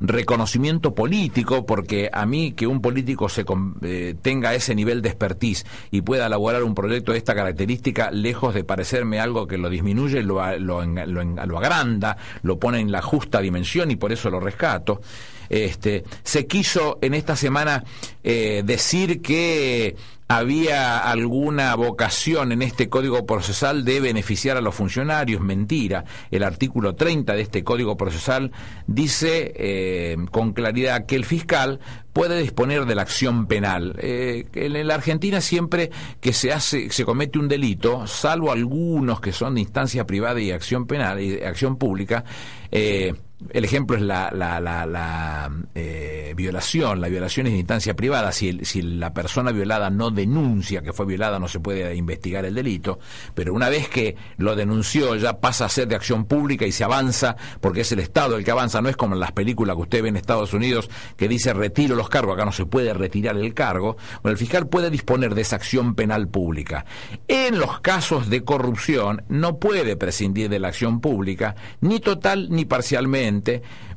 reconocimiento 0.00 0.96
político, 0.96 1.64
porque 1.64 2.10
a 2.12 2.26
mí 2.26 2.50
que 2.50 2.66
un 2.66 2.80
político 2.80 3.28
se, 3.28 3.44
eh, 3.82 4.16
tenga 4.20 4.52
ese 4.52 4.74
nivel 4.74 5.00
de 5.00 5.10
expertise 5.10 5.64
y 5.92 6.00
pueda 6.00 6.26
elaborar 6.26 6.64
un 6.64 6.74
proyecto 6.74 7.12
de 7.12 7.18
esta 7.18 7.36
característica, 7.36 8.10
lejos 8.10 8.54
de 8.54 8.64
parecerme 8.64 9.20
algo 9.20 9.46
que 9.46 9.56
lo 9.56 9.70
disminuye, 9.70 10.24
lo, 10.24 10.44
lo, 10.58 10.84
lo, 10.84 11.24
lo 11.24 11.58
agranda, 11.58 12.16
lo 12.42 12.58
pone 12.58 12.80
en 12.80 12.90
la 12.90 13.02
justa 13.02 13.40
dimensión 13.40 13.92
y 13.92 13.96
por 13.96 14.10
eso 14.10 14.30
lo 14.30 14.40
rescato. 14.40 15.00
Este, 15.48 16.04
se 16.22 16.46
quiso 16.46 16.98
en 17.02 17.14
esta 17.14 17.36
semana 17.36 17.84
eh, 18.22 18.62
decir 18.64 19.22
que 19.22 19.96
había 20.28 20.98
alguna 20.98 21.74
vocación 21.74 22.52
en 22.52 22.62
este 22.62 22.88
código 22.88 23.26
procesal 23.26 23.84
de 23.84 24.00
beneficiar 24.00 24.56
a 24.56 24.60
los 24.60 24.74
funcionarios. 24.74 25.40
Mentira. 25.40 26.04
El 26.30 26.42
artículo 26.42 26.94
30 26.94 27.34
de 27.34 27.42
este 27.42 27.62
código 27.62 27.96
procesal 27.96 28.50
dice 28.86 29.52
eh, 29.56 30.16
con 30.30 30.52
claridad 30.52 31.06
que 31.06 31.16
el 31.16 31.24
fiscal 31.24 31.80
puede 32.12 32.40
disponer 32.40 32.86
de 32.86 32.94
la 32.94 33.02
acción 33.02 33.46
penal. 33.46 33.96
Eh, 33.98 34.46
en 34.54 34.86
la 34.86 34.94
Argentina 34.94 35.40
siempre 35.40 35.90
que 36.20 36.32
se 36.32 36.52
hace, 36.52 36.90
se 36.90 37.04
comete 37.04 37.38
un 37.38 37.48
delito, 37.48 38.06
salvo 38.06 38.50
algunos 38.50 39.20
que 39.20 39.32
son 39.32 39.56
de 39.56 39.60
instancia 39.60 40.06
privada 40.06 40.40
y 40.40 40.52
acción 40.52 40.86
penal 40.86 41.20
y 41.20 41.42
acción 41.42 41.76
pública, 41.76 42.24
eh, 42.70 43.14
el 43.50 43.64
ejemplo 43.64 43.96
es 43.96 44.02
la, 44.02 44.30
la, 44.32 44.60
la, 44.60 45.50
eh, 45.74 46.32
violación. 46.36 47.00
La 47.00 47.08
violación 47.08 47.46
es 47.46 47.52
de 47.52 47.58
instancia 47.58 47.94
privada. 47.94 48.32
Si, 48.32 48.64
si 48.64 48.82
la 48.82 49.12
persona 49.12 49.52
violada 49.52 49.90
no 49.90 50.10
denuncia 50.10 50.82
que 50.82 50.92
fue 50.92 51.06
violada, 51.06 51.38
no 51.38 51.48
se 51.48 51.60
puede 51.60 51.94
investigar 51.94 52.44
el 52.44 52.54
delito. 52.54 52.98
Pero 53.34 53.52
una 53.54 53.68
vez 53.68 53.88
que 53.88 54.16
lo 54.36 54.56
denunció, 54.56 55.14
ya 55.16 55.40
pasa 55.40 55.66
a 55.66 55.68
ser 55.68 55.88
de 55.88 55.96
acción 55.96 56.24
pública 56.24 56.66
y 56.66 56.72
se 56.72 56.84
avanza, 56.84 57.36
porque 57.60 57.82
es 57.82 57.92
el 57.92 58.00
Estado 58.00 58.36
el 58.36 58.44
que 58.44 58.50
avanza. 58.50 58.80
No 58.80 58.88
es 58.88 58.96
como 58.96 59.14
en 59.14 59.20
las 59.20 59.32
películas 59.32 59.76
que 59.76 59.82
usted 59.82 60.02
ve 60.02 60.08
en 60.08 60.16
Estados 60.16 60.52
Unidos 60.52 60.90
que 61.16 61.28
dice 61.28 61.52
retiro 61.52 61.96
los 61.96 62.08
cargos. 62.08 62.34
Acá 62.34 62.44
no 62.44 62.52
se 62.52 62.66
puede 62.66 62.92
retirar 62.94 63.36
el 63.36 63.54
cargo. 63.54 63.96
Bueno, 64.22 64.32
el 64.32 64.38
fiscal 64.38 64.68
puede 64.68 64.90
disponer 64.90 65.34
de 65.34 65.42
esa 65.42 65.56
acción 65.56 65.94
penal 65.94 66.28
pública. 66.28 66.84
En 67.28 67.58
los 67.58 67.80
casos 67.80 68.30
de 68.30 68.44
corrupción, 68.44 69.22
no 69.28 69.58
puede 69.58 69.96
prescindir 69.96 70.48
de 70.48 70.58
la 70.58 70.68
acción 70.68 71.00
pública, 71.00 71.54
ni 71.80 72.00
total 72.00 72.48
ni 72.50 72.64
parcialmente 72.64 73.33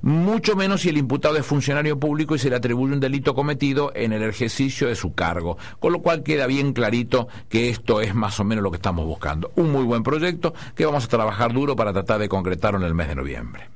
mucho 0.01 0.55
menos 0.55 0.81
si 0.81 0.89
el 0.89 0.97
imputado 0.97 1.37
es 1.37 1.45
funcionario 1.45 1.99
público 1.99 2.35
y 2.35 2.39
se 2.39 2.49
le 2.49 2.55
atribuye 2.55 2.93
un 2.93 2.99
delito 2.99 3.35
cometido 3.35 3.91
en 3.95 4.13
el 4.13 4.23
ejercicio 4.23 4.87
de 4.87 4.95
su 4.95 5.13
cargo. 5.13 5.57
Con 5.79 5.93
lo 5.93 6.01
cual 6.01 6.23
queda 6.23 6.47
bien 6.47 6.73
clarito 6.73 7.27
que 7.49 7.69
esto 7.69 8.01
es 8.01 8.15
más 8.15 8.39
o 8.39 8.43
menos 8.43 8.63
lo 8.63 8.71
que 8.71 8.77
estamos 8.77 9.05
buscando. 9.05 9.51
Un 9.55 9.71
muy 9.71 9.83
buen 9.83 10.03
proyecto 10.03 10.53
que 10.75 10.85
vamos 10.85 11.05
a 11.05 11.07
trabajar 11.07 11.53
duro 11.53 11.75
para 11.75 11.93
tratar 11.93 12.19
de 12.19 12.29
concretarlo 12.29 12.79
en 12.79 12.85
el 12.85 12.93
mes 12.93 13.07
de 13.07 13.15
noviembre. 13.15 13.69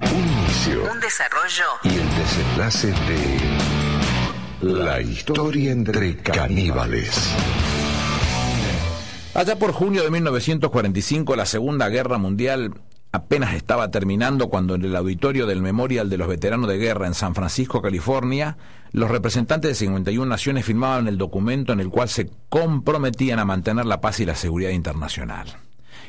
Un 0.00 0.08
inicio. 0.08 0.90
Un 0.90 1.00
desarrollo. 1.00 1.64
Y 1.84 1.88
el 1.88 2.08
desenlace 2.16 2.88
de 2.88 3.62
la 4.62 5.00
historia 5.00 5.72
entre 5.72 6.16
caníbales. 6.16 7.32
Allá 9.34 9.56
por 9.56 9.72
junio 9.72 10.02
de 10.02 10.10
1945, 10.10 11.36
la 11.36 11.46
Segunda 11.46 11.88
Guerra 11.88 12.18
Mundial 12.18 12.74
apenas 13.12 13.54
estaba 13.54 13.90
terminando 13.90 14.48
cuando 14.48 14.74
en 14.74 14.84
el 14.84 14.96
auditorio 14.96 15.46
del 15.46 15.62
Memorial 15.62 16.10
de 16.10 16.18
los 16.18 16.28
Veteranos 16.28 16.68
de 16.68 16.78
Guerra 16.78 17.06
en 17.06 17.14
San 17.14 17.34
Francisco, 17.34 17.82
California, 17.82 18.56
los 18.90 19.10
representantes 19.10 19.70
de 19.70 19.74
51 19.74 20.28
naciones 20.28 20.64
firmaban 20.64 21.08
el 21.08 21.18
documento 21.18 21.72
en 21.72 21.80
el 21.80 21.90
cual 21.90 22.08
se 22.08 22.30
comprometían 22.48 23.38
a 23.38 23.44
mantener 23.44 23.86
la 23.86 24.00
paz 24.00 24.20
y 24.20 24.26
la 24.26 24.34
seguridad 24.34 24.70
internacional. 24.70 25.61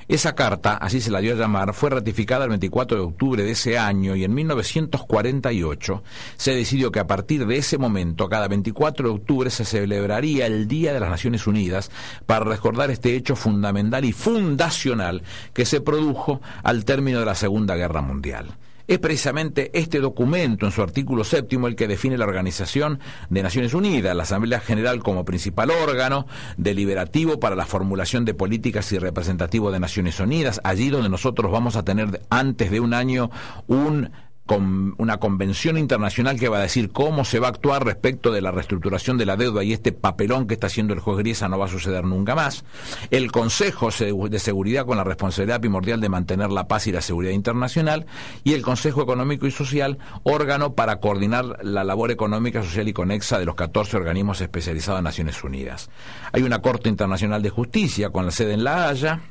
Esa 0.08 0.36
carta, 0.36 0.76
así 0.76 1.02
se 1.02 1.12
la 1.12 1.20
dio 1.20 1.34
a 1.34 1.38
llamar, 1.38 1.74
fue 1.74 1.89
ratificada 1.89 2.44
el 2.44 2.50
24 2.50 2.98
de 2.98 3.04
octubre 3.04 3.44
de 3.44 3.52
ese 3.52 3.78
año 3.78 4.16
y 4.16 4.24
en 4.24 4.34
1948 4.34 6.04
se 6.36 6.56
decidió 6.56 6.92
que 6.92 7.00
a 7.00 7.08
partir 7.08 7.46
de 7.46 7.58
ese 7.58 7.78
momento, 7.78 8.28
cada 8.28 8.48
24 8.48 9.08
de 9.08 9.16
octubre, 9.16 9.50
se 9.50 9.66
celebraría 9.66 10.46
el 10.46 10.68
Día 10.68 10.94
de 10.94 11.00
las 11.00 11.10
Naciones 11.10 11.48
Unidas 11.48 11.92
para 12.26 12.46
recordar 12.46 12.92
este 12.92 13.16
hecho 13.16 13.36
fundamental 13.36 14.06
y 14.06 14.12
fundacional 14.12 15.24
que 15.54 15.66
se 15.66 15.82
produjo 15.82 16.42
al 16.63 16.86
término 16.86 17.20
de 17.20 17.26
la 17.26 17.36
Segunda 17.36 17.76
Guerra 17.76 18.02
Mundial. 18.02 18.58
Es 18.86 19.00
precisamente 19.00 19.72
este 19.74 20.00
documento, 20.02 20.65
en 20.65 20.74
su 20.74 20.82
artículo 20.82 21.24
séptimo, 21.24 21.67
el 21.67 21.76
que 21.78 21.88
define 21.88 22.17
la 22.17 22.26
Organización 22.26 23.00
de 23.30 23.41
Naciones 23.41 23.74
Unidas, 23.74 24.13
la 24.13 24.24
Asamblea 24.24 24.60
General 24.60 25.02
como 25.02 25.24
principal 25.24 25.72
órgano 25.72 26.28
deliberativo 26.58 27.39
para 27.39 27.56
la 27.56 27.65
formulación 27.65 28.26
de 28.26 28.34
políticas 28.34 28.91
y 28.91 29.00
representativo 29.00 29.72
de 29.72 29.80
Naciones 29.80 30.19
Unidas, 30.19 30.60
allí 30.65 30.89
donde 30.89 31.08
nosotros 31.08 31.50
vamos 31.50 31.78
a 31.78 31.84
tener 31.84 32.22
antes 32.30 32.72
de 32.72 32.82
un 32.82 32.93
año 32.93 33.32
un 33.67 34.12
con 34.46 34.94
una 34.98 35.18
convención 35.18 35.78
internacional 35.78 36.38
que 36.38 36.50
va 36.50 36.58
a 36.58 36.62
decir 36.62 36.92
cómo 36.92 37.24
se 37.24 37.40
va 37.40 37.48
a 37.48 37.52
actuar 37.52 37.86
respecto 37.86 38.32
de 38.32 38.42
la 38.42 38.52
reestructuración 38.52 39.18
de 39.18 39.26
la 39.26 39.38
deuda 39.38 39.64
y 39.64 39.72
este 39.72 39.94
papelón 39.94 40.48
que 40.48 40.56
está 40.56 40.68
haciendo 40.68 40.94
el 40.94 41.00
juez 41.00 41.18
Griesa 41.20 41.48
no 41.48 41.58
va 41.58 41.66
a 41.66 41.70
suceder 41.70 42.04
nunca 42.04 42.36
más. 42.36 42.66
El 43.10 43.32
Consejo 43.32 43.90
de 43.90 44.40
Seguridad 44.40 44.86
con 44.86 44.98
la 44.98 45.06
responsabilidad 45.06 45.62
primordial 45.62 46.02
de 46.02 46.10
mantener 46.10 46.52
la 46.52 46.68
paz 46.68 46.88
y 46.88 46.92
la 46.92 47.02
seguridad 47.02 47.32
internacional 47.32 48.06
y 48.44 48.54
el 48.54 48.64
Consejo 48.64 49.02
Económico 49.02 49.48
y 49.48 49.52
Social, 49.52 49.98
órgano 50.24 50.74
para 50.74 50.98
coordinar 50.98 51.64
la 51.64 51.84
labor 51.84 52.12
económica, 52.12 52.64
social 52.64 52.88
y 52.88 52.94
conexa 52.94 53.40
de 53.40 53.46
los 53.46 53.56
14 53.56 53.96
organismos 53.96 54.42
especializados 54.42 55.00
de 55.00 55.04
Naciones 55.04 55.44
Unidas. 55.44 55.90
Hay 56.34 56.44
una 56.44 56.62
Corte 56.62 56.90
Internacional 56.90 57.42
de 57.42 57.50
Justicia 57.50 58.10
con 58.10 58.26
la 58.26 58.32
sede 58.32 58.54
en 58.54 58.64
La 58.64 58.90
Haya 58.90 59.22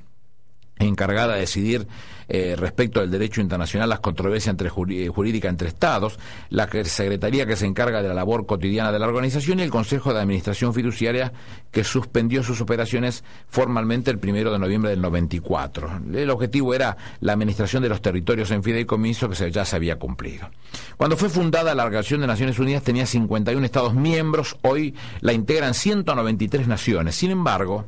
encargada 0.84 1.34
de 1.34 1.40
decidir 1.40 1.86
eh, 2.28 2.56
respecto 2.56 3.00
del 3.00 3.10
derecho 3.10 3.40
internacional 3.40 3.88
las 3.88 4.00
controversias 4.00 4.52
entre 4.52 4.68
eh, 4.68 5.08
jurídicas 5.08 5.50
entre 5.50 5.68
estados, 5.68 6.18
la 6.50 6.66
secretaría 6.84 7.44
que 7.44 7.56
se 7.56 7.66
encarga 7.66 8.00
de 8.00 8.08
la 8.08 8.14
labor 8.14 8.46
cotidiana 8.46 8.90
de 8.90 8.98
la 8.98 9.06
organización 9.06 9.58
y 9.58 9.62
el 9.62 9.70
Consejo 9.70 10.14
de 10.14 10.20
Administración 10.20 10.72
Fiduciaria 10.72 11.32
que 11.70 11.84
suspendió 11.84 12.42
sus 12.42 12.60
operaciones 12.60 13.22
formalmente 13.48 14.10
el 14.10 14.18
primero 14.18 14.52
de 14.52 14.58
noviembre 14.58 14.90
del 14.90 15.00
94. 15.00 16.00
El 16.14 16.30
objetivo 16.30 16.74
era 16.74 16.96
la 17.20 17.34
administración 17.34 17.82
de 17.82 17.88
los 17.88 18.00
territorios 18.00 18.50
en 18.50 18.62
fideicomiso 18.62 19.28
que 19.28 19.50
ya 19.50 19.64
se 19.64 19.76
había 19.76 19.98
cumplido. 19.98 20.48
Cuando 20.96 21.16
fue 21.16 21.28
fundada 21.28 21.74
la 21.74 21.84
Organización 21.84 22.22
de 22.22 22.28
Naciones 22.28 22.58
Unidas 22.58 22.82
tenía 22.82 23.04
51 23.04 23.64
estados 23.64 23.94
miembros, 23.94 24.56
hoy 24.62 24.94
la 25.20 25.32
integran 25.32 25.74
193 25.74 26.66
naciones. 26.66 27.14
Sin 27.14 27.30
embargo, 27.30 27.84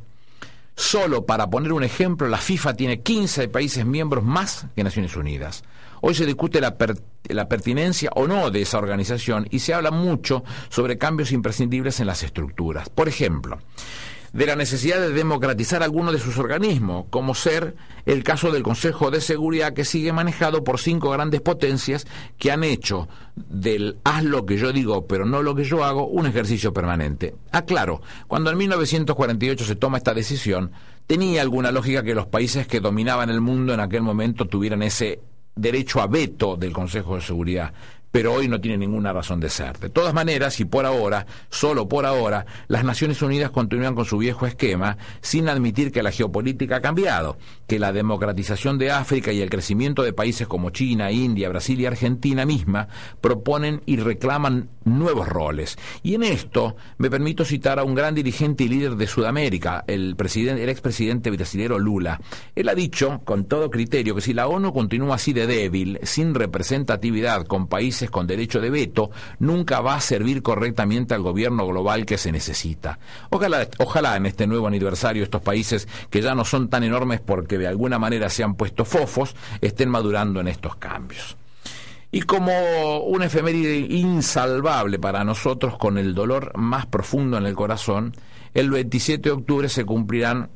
Solo 0.76 1.24
para 1.24 1.48
poner 1.48 1.72
un 1.72 1.84
ejemplo, 1.84 2.26
la 2.28 2.38
FIFA 2.38 2.74
tiene 2.74 3.00
15 3.00 3.48
países 3.48 3.86
miembros 3.86 4.24
más 4.24 4.66
que 4.74 4.82
Naciones 4.82 5.16
Unidas. 5.16 5.62
Hoy 6.00 6.14
se 6.14 6.26
discute 6.26 6.60
la, 6.60 6.76
la, 7.28 7.48
pertinencia 7.48 8.10
o 8.14 8.26
no 8.26 8.50
de 8.50 8.62
esa 8.62 8.78
organización 8.78 9.46
y 9.50 9.60
se 9.60 9.72
habla 9.72 9.90
mucho 9.90 10.42
sobre 10.68 10.98
cambios 10.98 11.32
imprescindibles 11.32 12.00
en 12.00 12.08
las 12.08 12.22
estructuras. 12.22 12.90
Por 12.90 13.08
ejemplo, 13.08 13.58
de 14.34 14.46
la 14.46 14.56
necesidad 14.56 15.00
de 15.00 15.12
democratizar 15.12 15.84
algunos 15.84 16.12
de 16.12 16.18
sus 16.18 16.38
organismos, 16.38 17.06
como 17.08 17.36
ser 17.36 17.76
el 18.04 18.24
caso 18.24 18.50
del 18.50 18.64
Consejo 18.64 19.12
de 19.12 19.20
Seguridad 19.20 19.74
que 19.74 19.84
sigue 19.84 20.12
manejado 20.12 20.64
por 20.64 20.80
cinco 20.80 21.10
grandes 21.10 21.40
potencias 21.40 22.04
que 22.36 22.50
han 22.50 22.64
hecho 22.64 23.08
del 23.36 23.98
haz 24.02 24.24
lo 24.24 24.44
que 24.44 24.56
yo 24.56 24.72
digo 24.72 25.06
pero 25.06 25.24
no 25.24 25.42
lo 25.42 25.54
que 25.54 25.62
yo 25.62 25.84
hago 25.84 26.08
un 26.08 26.26
ejercicio 26.26 26.72
permanente. 26.72 27.36
Aclaro, 27.52 28.02
cuando 28.26 28.50
en 28.50 28.58
1948 28.58 29.64
se 29.64 29.76
toma 29.76 29.98
esta 29.98 30.14
decisión, 30.14 30.72
tenía 31.06 31.40
alguna 31.40 31.70
lógica 31.70 32.02
que 32.02 32.16
los 32.16 32.26
países 32.26 32.66
que 32.66 32.80
dominaban 32.80 33.30
el 33.30 33.40
mundo 33.40 33.72
en 33.72 33.78
aquel 33.78 34.02
momento 34.02 34.46
tuvieran 34.46 34.82
ese 34.82 35.20
derecho 35.54 36.00
a 36.00 36.08
veto 36.08 36.56
del 36.56 36.72
Consejo 36.72 37.14
de 37.14 37.22
Seguridad 37.22 37.72
pero 38.14 38.32
hoy 38.32 38.46
no 38.46 38.60
tiene 38.60 38.78
ninguna 38.78 39.12
razón 39.12 39.40
de 39.40 39.50
ser. 39.50 39.76
De 39.80 39.90
todas 39.90 40.14
maneras, 40.14 40.60
y 40.60 40.64
por 40.64 40.86
ahora, 40.86 41.26
solo 41.50 41.88
por 41.88 42.06
ahora, 42.06 42.46
las 42.68 42.84
Naciones 42.84 43.20
Unidas 43.22 43.50
continúan 43.50 43.96
con 43.96 44.04
su 44.04 44.18
viejo 44.18 44.46
esquema 44.46 44.98
sin 45.20 45.48
admitir 45.48 45.90
que 45.90 46.00
la 46.00 46.12
geopolítica 46.12 46.76
ha 46.76 46.80
cambiado, 46.80 47.38
que 47.66 47.80
la 47.80 47.92
democratización 47.92 48.78
de 48.78 48.92
África 48.92 49.32
y 49.32 49.40
el 49.40 49.50
crecimiento 49.50 50.04
de 50.04 50.12
países 50.12 50.46
como 50.46 50.70
China, 50.70 51.10
India, 51.10 51.48
Brasil 51.48 51.80
y 51.80 51.86
Argentina 51.86 52.46
misma 52.46 52.86
proponen 53.20 53.82
y 53.84 53.96
reclaman 53.96 54.68
nuevos 54.84 55.28
roles. 55.28 55.76
Y 56.04 56.14
en 56.14 56.22
esto 56.22 56.76
me 56.98 57.10
permito 57.10 57.44
citar 57.44 57.80
a 57.80 57.84
un 57.84 57.96
gran 57.96 58.14
dirigente 58.14 58.62
y 58.62 58.68
líder 58.68 58.94
de 58.94 59.08
Sudamérica, 59.08 59.82
el, 59.88 60.14
presidente, 60.14 60.62
el 60.62 60.68
expresidente 60.68 61.32
brasilero 61.32 61.80
Lula. 61.80 62.20
Él 62.54 62.68
ha 62.68 62.76
dicho, 62.76 63.22
con 63.24 63.46
todo 63.46 63.70
criterio, 63.70 64.14
que 64.14 64.20
si 64.20 64.34
la 64.34 64.46
ONU 64.46 64.72
continúa 64.72 65.16
así 65.16 65.32
de 65.32 65.48
débil, 65.48 65.98
sin 66.04 66.32
representatividad, 66.32 67.44
con 67.46 67.66
países 67.66 68.03
con 68.10 68.26
derecho 68.26 68.60
de 68.60 68.70
veto, 68.70 69.10
nunca 69.38 69.80
va 69.80 69.96
a 69.96 70.00
servir 70.00 70.42
correctamente 70.42 71.14
al 71.14 71.22
gobierno 71.22 71.66
global 71.66 72.06
que 72.06 72.18
se 72.18 72.32
necesita. 72.32 72.98
Ojalá, 73.30 73.68
ojalá 73.78 74.16
en 74.16 74.26
este 74.26 74.46
nuevo 74.46 74.66
aniversario 74.66 75.22
estos 75.22 75.42
países 75.42 75.88
que 76.10 76.22
ya 76.22 76.34
no 76.34 76.44
son 76.44 76.68
tan 76.68 76.84
enormes 76.84 77.20
porque 77.20 77.58
de 77.58 77.66
alguna 77.66 77.98
manera 77.98 78.30
se 78.30 78.42
han 78.42 78.54
puesto 78.54 78.84
fofos, 78.84 79.34
estén 79.60 79.88
madurando 79.88 80.40
en 80.40 80.48
estos 80.48 80.76
cambios. 80.76 81.36
Y 82.14 82.22
como 82.22 83.00
una 83.00 83.26
efeméride 83.26 83.76
insalvable 83.76 85.00
para 85.00 85.24
nosotros, 85.24 85.76
con 85.76 85.98
el 85.98 86.14
dolor 86.14 86.52
más 86.56 86.86
profundo 86.86 87.36
en 87.36 87.44
el 87.44 87.54
corazón, 87.54 88.14
el 88.54 88.70
27 88.70 89.30
de 89.30 89.32
octubre 89.32 89.68
se 89.68 89.84
cumplirán 89.84 90.50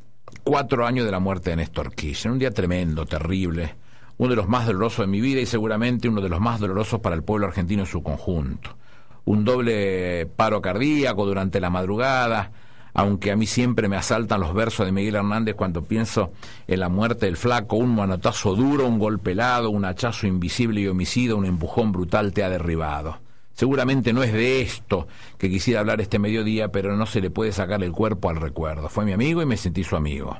cuatro 0.45 0.87
años 0.87 1.05
de 1.05 1.11
la 1.11 1.19
muerte 1.19 1.49
de 1.49 1.57
Néstor 1.57 1.93
Kirchner. 1.93 2.31
Un 2.31 2.39
día 2.39 2.51
tremendo, 2.51 3.05
terrible, 3.05 3.75
uno 4.19 4.29
de 4.29 4.35
los 4.35 4.49
más 4.49 4.67
dolorosos 4.67 5.05
de 5.05 5.07
mi 5.07 5.21
vida 5.21 5.39
y 5.39 5.45
seguramente 5.45 6.09
uno 6.09 6.21
de 6.21 6.29
los 6.29 6.41
más 6.41 6.59
dolorosos 6.59 6.99
para 6.99 7.15
el 7.15 7.23
pueblo 7.23 7.47
argentino 7.47 7.83
en 7.83 7.87
su 7.87 8.03
conjunto. 8.03 8.75
Un 9.23 9.45
doble 9.45 10.27
paro 10.35 10.61
cardíaco 10.61 11.25
durante 11.25 11.61
la 11.61 11.69
madrugada, 11.69 12.51
aunque 12.93 13.31
a 13.31 13.37
mí 13.37 13.47
siempre 13.47 13.87
me 13.87 13.95
asaltan 13.95 14.41
los 14.41 14.53
versos 14.53 14.85
de 14.85 14.91
Miguel 14.91 15.15
Hernández 15.15 15.55
cuando 15.55 15.83
pienso 15.83 16.33
en 16.67 16.81
la 16.81 16.89
muerte 16.89 17.27
del 17.27 17.37
flaco, 17.37 17.77
un 17.77 17.95
manotazo 17.95 18.55
duro, 18.55 18.85
un 18.87 18.99
golpe 18.99 19.31
helado, 19.31 19.69
un 19.69 19.85
hachazo 19.85 20.27
invisible 20.27 20.81
y 20.81 20.87
homicida, 20.87 21.35
un 21.35 21.45
empujón 21.45 21.93
brutal 21.93 22.33
te 22.33 22.43
ha 22.43 22.49
derribado. 22.49 23.19
Seguramente 23.53 24.11
no 24.11 24.21
es 24.21 24.33
de 24.33 24.61
esto 24.61 25.07
que 25.37 25.49
quisiera 25.49 25.79
hablar 25.79 26.01
este 26.01 26.19
mediodía, 26.19 26.73
pero 26.73 26.97
no 26.97 27.05
se 27.05 27.21
le 27.21 27.29
puede 27.29 27.53
sacar 27.53 27.81
el 27.83 27.93
cuerpo 27.93 28.29
al 28.29 28.35
recuerdo. 28.35 28.89
Fue 28.89 29.05
mi 29.05 29.13
amigo 29.13 29.41
y 29.41 29.45
me 29.45 29.55
sentí 29.55 29.85
su 29.85 29.95
amigo. 29.95 30.37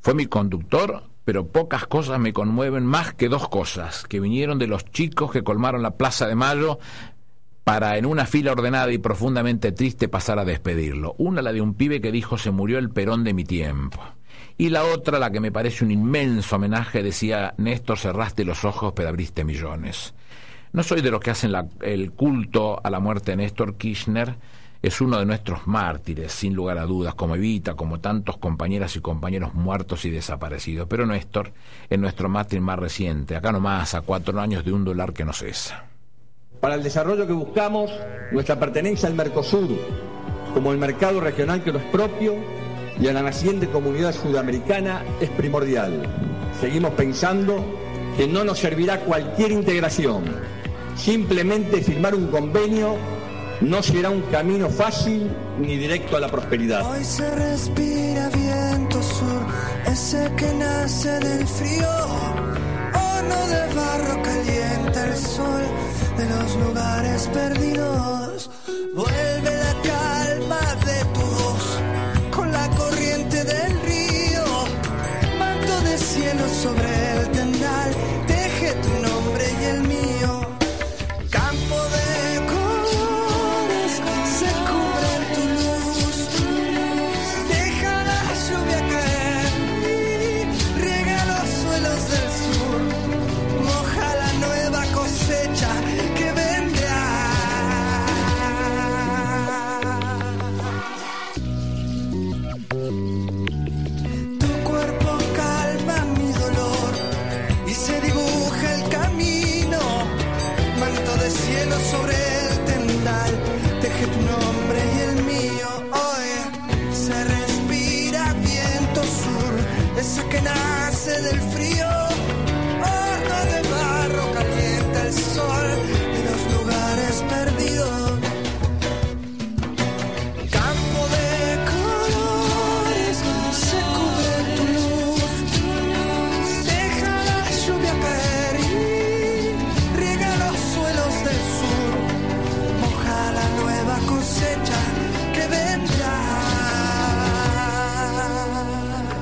Fue 0.00 0.12
mi 0.12 0.26
conductor, 0.26 1.02
pero 1.28 1.46
pocas 1.46 1.86
cosas 1.86 2.18
me 2.18 2.32
conmueven 2.32 2.86
más 2.86 3.12
que 3.12 3.28
dos 3.28 3.50
cosas, 3.50 4.06
que 4.08 4.18
vinieron 4.18 4.58
de 4.58 4.66
los 4.66 4.86
chicos 4.86 5.30
que 5.30 5.44
colmaron 5.44 5.82
la 5.82 5.98
Plaza 5.98 6.26
de 6.26 6.34
Mayo 6.34 6.78
para 7.64 7.98
en 7.98 8.06
una 8.06 8.24
fila 8.24 8.52
ordenada 8.52 8.90
y 8.92 8.96
profundamente 8.96 9.70
triste 9.72 10.08
pasar 10.08 10.38
a 10.38 10.46
despedirlo. 10.46 11.14
Una 11.18 11.42
la 11.42 11.52
de 11.52 11.60
un 11.60 11.74
pibe 11.74 12.00
que 12.00 12.12
dijo 12.12 12.38
se 12.38 12.50
murió 12.50 12.78
el 12.78 12.88
perón 12.88 13.24
de 13.24 13.34
mi 13.34 13.44
tiempo. 13.44 14.00
Y 14.56 14.70
la 14.70 14.84
otra, 14.84 15.18
la 15.18 15.30
que 15.30 15.40
me 15.40 15.52
parece 15.52 15.84
un 15.84 15.90
inmenso 15.90 16.56
homenaje, 16.56 17.02
decía 17.02 17.52
Néstor, 17.58 17.98
cerraste 17.98 18.46
los 18.46 18.64
ojos 18.64 18.94
pero 18.96 19.10
abriste 19.10 19.44
millones. 19.44 20.14
No 20.72 20.82
soy 20.82 21.02
de 21.02 21.10
los 21.10 21.20
que 21.20 21.32
hacen 21.32 21.52
el 21.82 22.12
culto 22.12 22.80
a 22.82 22.88
la 22.88 23.00
muerte 23.00 23.32
de 23.32 23.36
Néstor 23.36 23.76
Kirchner, 23.76 24.34
es 24.80 25.00
uno 25.00 25.18
de 25.18 25.26
nuestros 25.26 25.66
mártires, 25.66 26.32
sin 26.32 26.54
lugar 26.54 26.78
a 26.78 26.86
dudas, 26.86 27.14
como 27.14 27.34
Evita, 27.34 27.74
como 27.74 28.00
tantos 28.00 28.36
compañeras 28.38 28.94
y 28.96 29.00
compañeros 29.00 29.54
muertos 29.54 30.04
y 30.04 30.10
desaparecidos. 30.10 30.86
Pero 30.88 31.04
Néstor 31.04 31.52
es 31.90 31.98
nuestro 31.98 32.28
mártir 32.28 32.60
más 32.60 32.78
reciente, 32.78 33.34
acá 33.34 33.50
nomás, 33.50 33.94
a 33.94 34.02
cuatro 34.02 34.38
años 34.40 34.64
de 34.64 34.72
un 34.72 34.84
dólar 34.84 35.12
que 35.12 35.24
no 35.24 35.32
cesa. 35.32 35.84
Para 36.60 36.74
el 36.74 36.82
desarrollo 36.82 37.26
que 37.26 37.32
buscamos, 37.32 37.90
nuestra 38.32 38.58
pertenencia 38.58 39.08
al 39.08 39.14
Mercosur, 39.14 39.68
como 40.54 40.72
el 40.72 40.78
mercado 40.78 41.20
regional 41.20 41.62
que 41.62 41.72
nos 41.72 41.82
es 41.82 41.90
propio, 41.90 42.34
y 43.00 43.06
a 43.06 43.12
la 43.12 43.22
naciente 43.22 43.68
comunidad 43.68 44.12
sudamericana 44.12 45.04
es 45.20 45.30
primordial. 45.30 46.02
Seguimos 46.60 46.92
pensando 46.94 47.64
que 48.16 48.26
no 48.26 48.42
nos 48.42 48.58
servirá 48.58 49.00
cualquier 49.00 49.52
integración, 49.52 50.24
simplemente 50.96 51.80
firmar 51.80 52.14
un 52.16 52.26
convenio 52.28 52.96
no 53.60 53.82
será 53.82 54.10
un 54.10 54.22
camino 54.22 54.68
fácil 54.68 55.30
ni 55.58 55.76
directo 55.76 56.16
a 56.16 56.20
la 56.20 56.28
prosperidad. 56.28 56.88
Hoy 56.90 57.04
se 57.04 57.28
respira 57.30 58.28
viento 58.28 59.02
sur, 59.02 59.42
ese 59.86 60.30
que 60.36 60.52
nace 60.54 61.18
del 61.20 61.46
frío. 61.46 61.88
Horno 62.94 63.46
de 63.48 63.74
barro 63.74 64.22
calienta 64.22 65.06
el 65.06 65.16
sol 65.16 65.62
de 66.16 66.28
los 66.28 66.56
lugares 66.56 67.28
perdidos. 67.32 68.17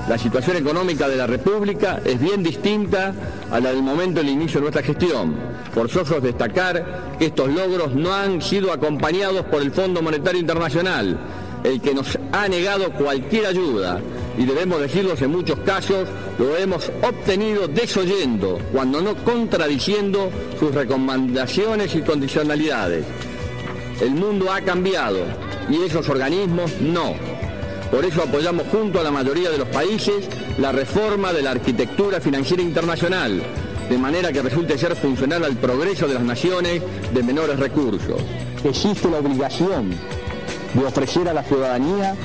La 0.08 0.16
situación 0.16 0.56
económica 0.56 1.08
de 1.08 1.16
la 1.16 1.26
República 1.26 2.00
es 2.04 2.20
bien 2.20 2.40
distinta 2.40 3.12
a 3.50 3.58
la 3.58 3.70
del 3.70 3.82
momento 3.82 4.20
del 4.20 4.28
inicio 4.28 4.60
de 4.60 4.62
nuestra 4.62 4.82
gestión. 4.82 5.34
Forzoso 5.74 6.18
es 6.18 6.22
destacar 6.22 7.16
que 7.18 7.26
estos 7.26 7.48
logros 7.48 7.92
no 7.92 8.14
han 8.14 8.40
sido 8.40 8.72
acompañados 8.72 9.44
por 9.46 9.62
el 9.62 9.72
Fondo 9.72 10.02
Monetario 10.02 10.40
Internacional, 10.40 11.18
el 11.64 11.80
que 11.80 11.92
nos 11.92 12.16
ha 12.30 12.46
negado 12.46 12.92
cualquier 12.92 13.46
ayuda 13.46 14.00
y 14.38 14.44
debemos 14.44 14.80
decirlo 14.80 15.14
en 15.18 15.30
muchos 15.30 15.58
casos, 15.60 16.08
lo 16.38 16.56
hemos 16.56 16.88
obtenido 17.02 17.66
desoyendo, 17.66 18.60
cuando 18.72 19.00
no 19.00 19.16
contradiciendo 19.24 20.30
sus 20.58 20.72
recomendaciones 20.72 21.94
y 21.96 22.02
condicionalidades. 22.02 23.04
El 24.00 24.10
mundo 24.10 24.52
ha 24.52 24.60
cambiado 24.60 25.18
y 25.68 25.82
esos 25.82 26.08
organismos 26.08 26.70
no. 26.80 27.35
Por 27.90 28.04
eso 28.04 28.22
apoyamos 28.22 28.66
junto 28.70 29.00
a 29.00 29.02
la 29.02 29.10
mayoría 29.10 29.50
de 29.50 29.58
los 29.58 29.68
países 29.68 30.28
la 30.58 30.72
reforma 30.72 31.32
de 31.32 31.42
la 31.42 31.52
arquitectura 31.52 32.20
financiera 32.20 32.62
internacional, 32.62 33.42
de 33.88 33.98
manera 33.98 34.32
que 34.32 34.42
resulte 34.42 34.76
ser 34.76 34.96
funcional 34.96 35.44
al 35.44 35.56
progreso 35.56 36.08
de 36.08 36.14
las 36.14 36.24
naciones 36.24 36.82
de 37.14 37.22
menores 37.22 37.58
recursos. 37.58 38.20
Existe 38.64 39.08
la 39.08 39.18
obligación 39.18 39.90
de 40.74 40.84
ofrecer 40.84 41.28
a 41.28 41.32
la 41.32 41.44
ciudadanía 41.44 42.16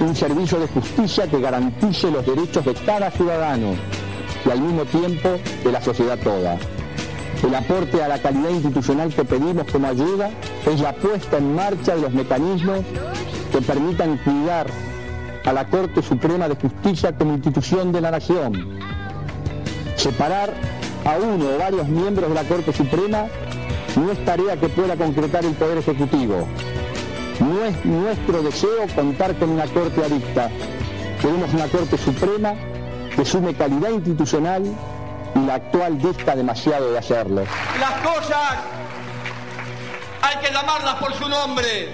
un 0.00 0.16
servicio 0.16 0.58
de 0.58 0.66
justicia 0.66 1.28
que 1.28 1.40
garantice 1.40 2.10
los 2.10 2.26
derechos 2.26 2.64
de 2.64 2.74
cada 2.74 3.10
ciudadano 3.10 3.74
y 4.44 4.50
al 4.50 4.60
mismo 4.60 4.84
tiempo 4.84 5.38
de 5.62 5.72
la 5.72 5.80
sociedad 5.80 6.18
toda. 6.18 6.58
El 7.42 7.54
aporte 7.54 8.02
a 8.02 8.08
la 8.08 8.20
calidad 8.20 8.50
institucional 8.50 9.14
que 9.14 9.24
pedimos 9.24 9.70
como 9.70 9.86
ayuda 9.86 10.30
es 10.66 10.80
la 10.80 10.92
puesta 10.94 11.38
en 11.38 11.54
marcha 11.54 11.94
de 11.94 12.02
los 12.02 12.12
mecanismos 12.12 12.80
que 13.52 13.60
permitan 13.60 14.18
cuidar 14.18 14.66
a 15.44 15.52
la 15.52 15.66
Corte 15.66 16.02
Suprema 16.02 16.48
de 16.48 16.56
Justicia 16.56 17.16
como 17.16 17.34
institución 17.34 17.92
de 17.92 18.00
la 18.00 18.10
nación. 18.10 18.78
Separar 19.96 20.52
a 21.04 21.16
uno 21.18 21.50
o 21.54 21.58
varios 21.58 21.86
miembros 21.86 22.28
de 22.30 22.34
la 22.34 22.44
Corte 22.44 22.72
Suprema 22.72 23.26
no 23.96 24.10
es 24.10 24.24
tarea 24.24 24.56
que 24.56 24.68
pueda 24.68 24.96
concretar 24.96 25.44
el 25.44 25.52
Poder 25.52 25.78
Ejecutivo. 25.78 26.46
No 27.40 27.64
es 27.64 27.84
nuestro 27.84 28.42
deseo 28.42 28.86
contar 28.94 29.34
con 29.36 29.50
una 29.50 29.66
Corte 29.66 30.02
adicta. 30.02 30.50
Queremos 31.20 31.52
una 31.52 31.66
Corte 31.68 31.98
Suprema 31.98 32.54
que 33.14 33.24
sume 33.24 33.54
calidad 33.54 33.90
institucional 33.90 34.62
y 35.34 35.46
la 35.46 35.54
actual 35.54 35.98
dista 36.00 36.34
demasiado 36.34 36.90
de 36.90 36.98
hacerlo. 36.98 37.44
Las 37.78 37.92
cosas 38.00 38.54
hay 40.22 40.38
que 40.38 40.52
llamarlas 40.52 40.94
por 40.94 41.12
su 41.14 41.28
nombre. 41.28 41.88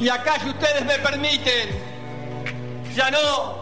Y 0.00 0.08
acá, 0.08 0.34
si 0.42 0.48
ustedes 0.48 0.84
me 0.86 0.98
permiten, 0.98 1.89
ya 2.94 3.10
no. 3.10 3.60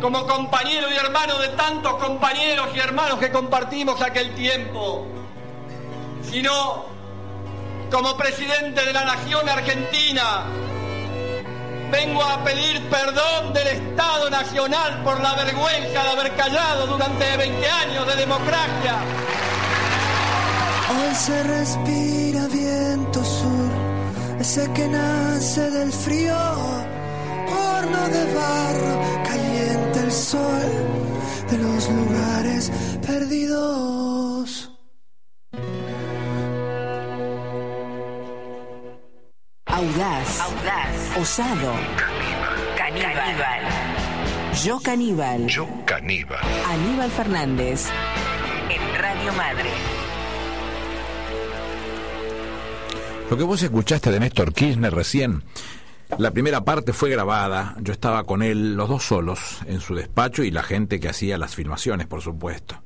Como 0.00 0.26
compañero 0.26 0.88
y 0.90 0.96
hermano 0.96 1.38
de 1.38 1.48
tantos 1.48 1.94
compañeros 1.94 2.68
y 2.74 2.78
hermanos 2.78 3.18
que 3.18 3.30
compartimos 3.30 4.00
aquel 4.02 4.34
tiempo, 4.34 5.06
sino 6.28 6.86
como 7.90 8.16
presidente 8.16 8.84
de 8.84 8.92
la 8.92 9.04
nación 9.04 9.48
argentina, 9.48 10.44
vengo 11.92 12.24
a 12.24 12.42
pedir 12.42 12.82
perdón 12.88 13.52
del 13.52 13.68
Estado 13.68 14.30
Nacional 14.30 15.02
por 15.04 15.20
la 15.20 15.34
vergüenza 15.34 16.02
de 16.02 16.10
haber 16.10 16.34
callado 16.34 16.86
durante 16.86 17.36
20 17.36 17.68
años 17.68 18.06
de 18.06 18.16
democracia. 18.16 18.94
Hoy 20.90 21.14
se 21.14 21.42
respira 21.42 22.46
viento 22.48 23.22
sur, 23.22 23.70
ese 24.40 24.72
que 24.72 24.88
nace 24.88 25.70
del 25.70 25.92
frío, 25.92 26.34
horno 27.52 28.08
de 28.08 28.34
barro, 28.34 28.94
caliente 29.24 30.00
el 30.00 30.12
sol 30.12 30.72
de 31.50 31.58
los 31.58 31.88
lugares 31.88 32.72
perdidos. 33.06 34.70
Audaz. 39.66 40.40
Audaz. 40.40 41.18
Osado. 41.20 41.72
Caníbal. 42.76 43.62
Yo 44.62 44.78
caníbal. 44.80 45.46
Yo 45.48 45.66
caníbal. 45.84 46.40
Aníbal 46.68 47.10
Fernández. 47.10 47.88
En 48.70 49.00
Radio 49.00 49.32
Madre. 49.32 49.70
Lo 53.30 53.36
que 53.36 53.44
vos 53.44 53.62
escuchaste 53.62 54.10
de 54.10 54.20
Néstor 54.20 54.52
Kirchner 54.52 54.94
recién, 54.94 55.42
la 56.18 56.30
primera 56.30 56.64
parte 56.64 56.92
fue 56.92 57.10
grabada, 57.10 57.76
yo 57.80 57.92
estaba 57.92 58.24
con 58.24 58.42
él, 58.42 58.74
los 58.74 58.88
dos 58.88 59.04
solos, 59.04 59.60
en 59.66 59.80
su 59.80 59.94
despacho 59.94 60.42
y 60.42 60.50
la 60.50 60.62
gente 60.62 61.00
que 61.00 61.08
hacía 61.08 61.38
las 61.38 61.54
filmaciones, 61.54 62.06
por 62.06 62.20
supuesto. 62.20 62.82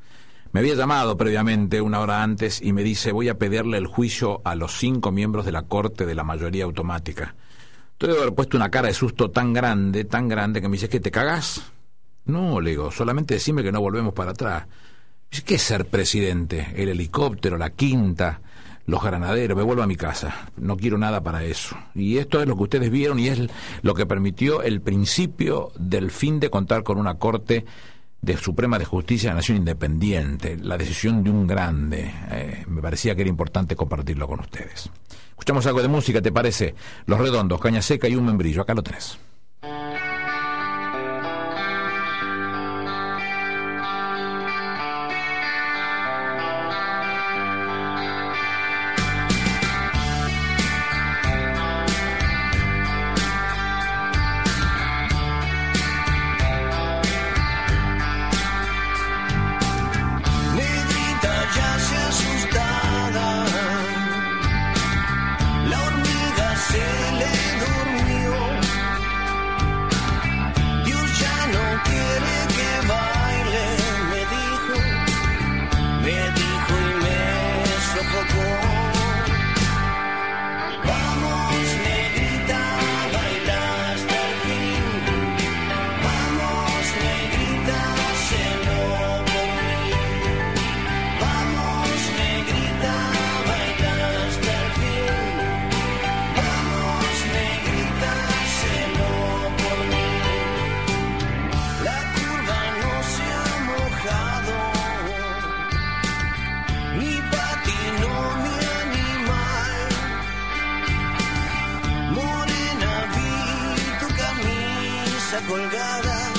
Me 0.53 0.61
había 0.61 0.75
llamado 0.75 1.17
previamente 1.17 1.81
una 1.81 2.01
hora 2.01 2.23
antes 2.23 2.63
y 2.63 2.73
me 2.73 2.83
dice 2.83 3.13
voy 3.13 3.29
a 3.29 3.37
pedirle 3.37 3.79
el 3.79 3.87
juicio 3.87 4.41
a 4.45 4.55
los 4.55 4.79
cinco 4.79 5.11
miembros 5.13 5.45
de 5.45 5.53
la 5.53 5.63
Corte 5.63 6.07
de 6.07 6.15
la 6.15 6.25
mayoría 6.25 6.65
automática. 6.65 7.35
Yo 7.99 8.09
debo 8.09 8.21
haber 8.21 8.35
puesto 8.35 8.57
una 8.57 8.71
cara 8.71 8.89
de 8.89 8.95
susto 8.95 9.31
tan 9.31 9.53
grande, 9.53 10.05
tan 10.05 10.29
grande, 10.29 10.61
que 10.61 10.69
me 10.69 10.75
dice, 10.75 10.89
¿qué 10.89 11.01
te 11.01 11.11
cagás? 11.11 11.63
No, 12.27 12.61
le 12.61 12.71
digo, 12.71 12.91
solamente 12.91 13.35
decime 13.35 13.63
que 13.63 13.73
no 13.73 13.81
volvemos 13.81 14.15
para 14.15 14.33
atrás. 14.33 14.67
¿qué 15.45 15.57
es 15.57 15.63
ser 15.63 15.87
presidente? 15.87 16.73
El 16.77 16.89
helicóptero, 16.89 17.59
la 17.59 17.71
quinta, 17.71 18.41
los 18.87 19.03
granaderos, 19.03 19.57
me 19.57 19.65
vuelvo 19.65 19.83
a 19.83 19.87
mi 19.87 19.97
casa. 19.97 20.49
No 20.57 20.77
quiero 20.77 20.97
nada 20.97 21.21
para 21.23 21.45
eso. 21.45 21.77
Y 21.95 22.19
esto 22.19 22.41
es 22.41 22.49
lo 22.49 22.57
que 22.57 22.63
ustedes 22.63 22.91
vieron 22.91 23.19
y 23.19 23.29
es 23.29 23.41
lo 23.83 23.95
que 23.95 24.07
permitió 24.07 24.63
el 24.63 24.81
principio 24.81 25.73
del 25.79 26.11
fin 26.11 26.41
de 26.41 26.51
contar 26.51 26.85
con 26.85 26.99
una 26.99 27.15
corte 27.19 27.65
de 28.23 28.37
Suprema 28.37 28.79
de 28.79 28.85
Justicia 28.85 29.29
de 29.29 29.35
la 29.35 29.41
Nación 29.41 29.59
Independiente, 29.59 30.57
la 30.57 30.79
decisión 30.79 31.23
de 31.23 31.31
un 31.31 31.47
grande. 31.47 32.13
Eh, 32.31 32.65
me 32.69 32.81
parecía 32.81 33.15
que 33.15 33.23
era 33.23 33.31
importante 33.31 33.77
compartirlo 33.77 34.27
con 34.29 34.41
ustedes. 34.41 34.91
Escuchamos 35.31 35.67
algo 35.67 35.83
de 35.83 35.89
música, 35.89 36.23
¿te 36.23 36.33
parece? 36.33 36.75
Los 37.07 37.19
Redondos, 37.19 37.61
Caña 37.61 37.83
Seca 37.83 38.09
y 38.09 38.17
un 38.17 38.25
membrillo. 38.25 38.63
Acá 38.63 38.75
lo 38.75 38.83
tenés. 38.83 39.19
Colgada, 115.47 116.33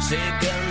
secando 0.00 0.63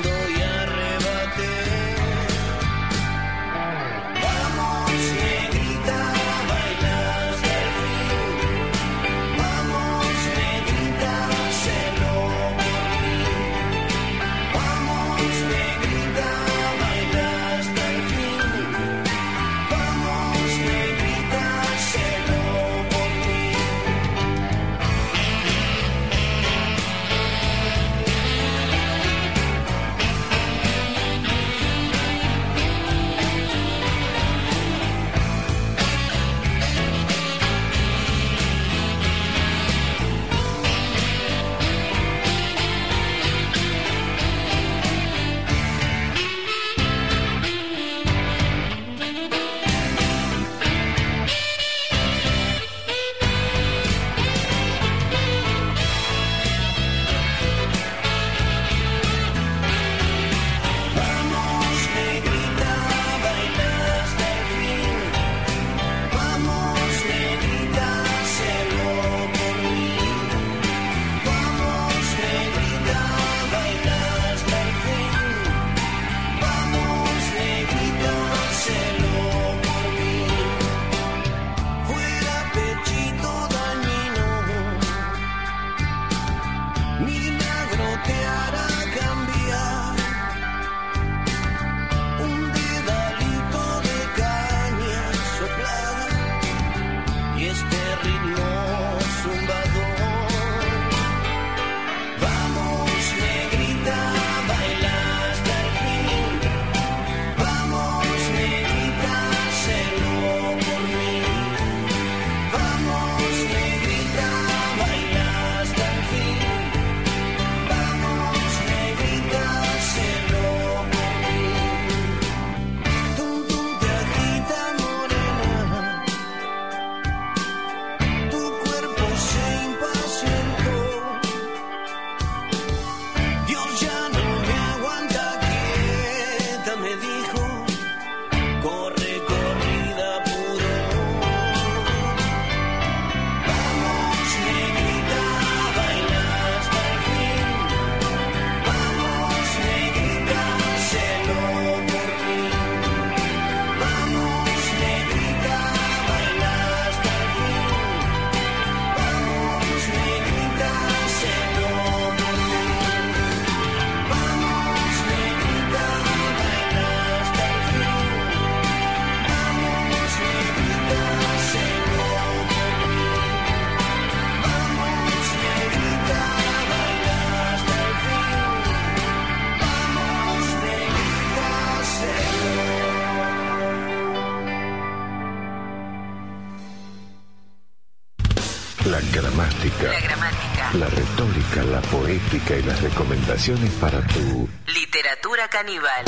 y 192.13 192.61
las 192.61 192.79
recomendaciones 192.79 193.71
para 193.81 193.99
tu 194.05 194.47
Literatura 194.67 195.47
caníbal. 195.49 196.05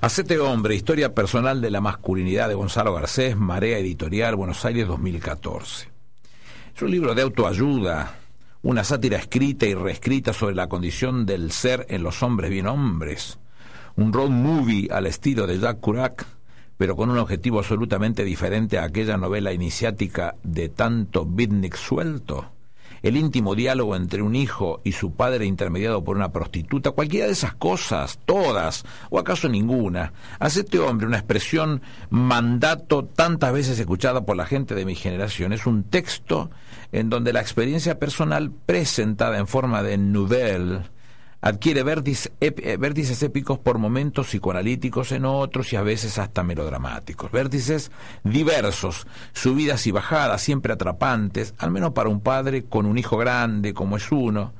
Hacete 0.00 0.40
hombre, 0.40 0.74
historia 0.74 1.14
personal 1.14 1.60
de 1.60 1.70
la 1.70 1.80
masculinidad 1.80 2.48
de 2.48 2.56
Gonzalo 2.56 2.92
Garcés, 2.94 3.36
Marea 3.36 3.78
Editorial, 3.78 4.34
Buenos 4.34 4.64
Aires 4.64 4.88
2014. 4.88 5.88
Es 6.74 6.82
un 6.82 6.90
libro 6.90 7.14
de 7.14 7.22
autoayuda, 7.22 8.16
una 8.62 8.82
sátira 8.82 9.18
escrita 9.18 9.66
y 9.66 9.74
reescrita 9.74 10.32
sobre 10.32 10.56
la 10.56 10.68
condición 10.68 11.26
del 11.26 11.52
ser 11.52 11.86
en 11.88 12.02
los 12.02 12.20
hombres 12.24 12.50
bien 12.50 12.66
hombres, 12.66 13.38
un 13.94 14.12
road 14.12 14.30
movie 14.30 14.88
al 14.90 15.06
estilo 15.06 15.46
de 15.46 15.60
Jacques 15.60 15.80
Curac, 15.80 16.26
pero 16.76 16.96
con 16.96 17.08
un 17.08 17.18
objetivo 17.18 17.60
absolutamente 17.60 18.24
diferente 18.24 18.78
a 18.78 18.84
aquella 18.84 19.16
novela 19.16 19.52
iniciática 19.52 20.34
de 20.42 20.70
tanto 20.70 21.24
beatnik 21.24 21.76
suelto 21.76 22.53
el 23.04 23.18
íntimo 23.18 23.54
diálogo 23.54 23.96
entre 23.96 24.22
un 24.22 24.34
hijo 24.34 24.80
y 24.82 24.92
su 24.92 25.12
padre 25.12 25.44
intermediado 25.44 26.02
por 26.02 26.16
una 26.16 26.32
prostituta, 26.32 26.92
cualquiera 26.92 27.26
de 27.26 27.32
esas 27.32 27.54
cosas, 27.54 28.18
todas, 28.24 28.84
o 29.10 29.18
acaso 29.18 29.46
ninguna, 29.46 30.14
hace 30.38 30.60
este 30.60 30.78
hombre 30.78 31.06
una 31.06 31.18
expresión 31.18 31.82
mandato 32.08 33.04
tantas 33.04 33.52
veces 33.52 33.78
escuchada 33.78 34.24
por 34.24 34.36
la 34.36 34.46
gente 34.46 34.74
de 34.74 34.86
mi 34.86 34.94
generación. 34.94 35.52
Es 35.52 35.66
un 35.66 35.84
texto 35.84 36.50
en 36.92 37.10
donde 37.10 37.34
la 37.34 37.42
experiencia 37.42 37.98
personal 37.98 38.50
presentada 38.50 39.36
en 39.36 39.46
forma 39.46 39.82
de 39.82 39.98
nouvelle 39.98 40.93
adquiere 41.44 41.82
vértices, 41.82 42.32
ép- 42.40 42.78
vértices 42.78 43.22
épicos 43.22 43.58
por 43.58 43.76
momentos 43.76 44.28
psicoanalíticos 44.28 45.12
en 45.12 45.26
otros 45.26 45.72
y 45.74 45.76
a 45.76 45.82
veces 45.82 46.18
hasta 46.18 46.42
melodramáticos. 46.42 47.30
Vértices 47.30 47.90
diversos, 48.24 49.06
subidas 49.34 49.86
y 49.86 49.90
bajadas, 49.90 50.40
siempre 50.40 50.72
atrapantes, 50.72 51.52
al 51.58 51.70
menos 51.70 51.92
para 51.92 52.08
un 52.08 52.20
padre 52.22 52.64
con 52.64 52.86
un 52.86 52.96
hijo 52.96 53.18
grande 53.18 53.74
como 53.74 53.98
es 53.98 54.10
uno, 54.10 54.54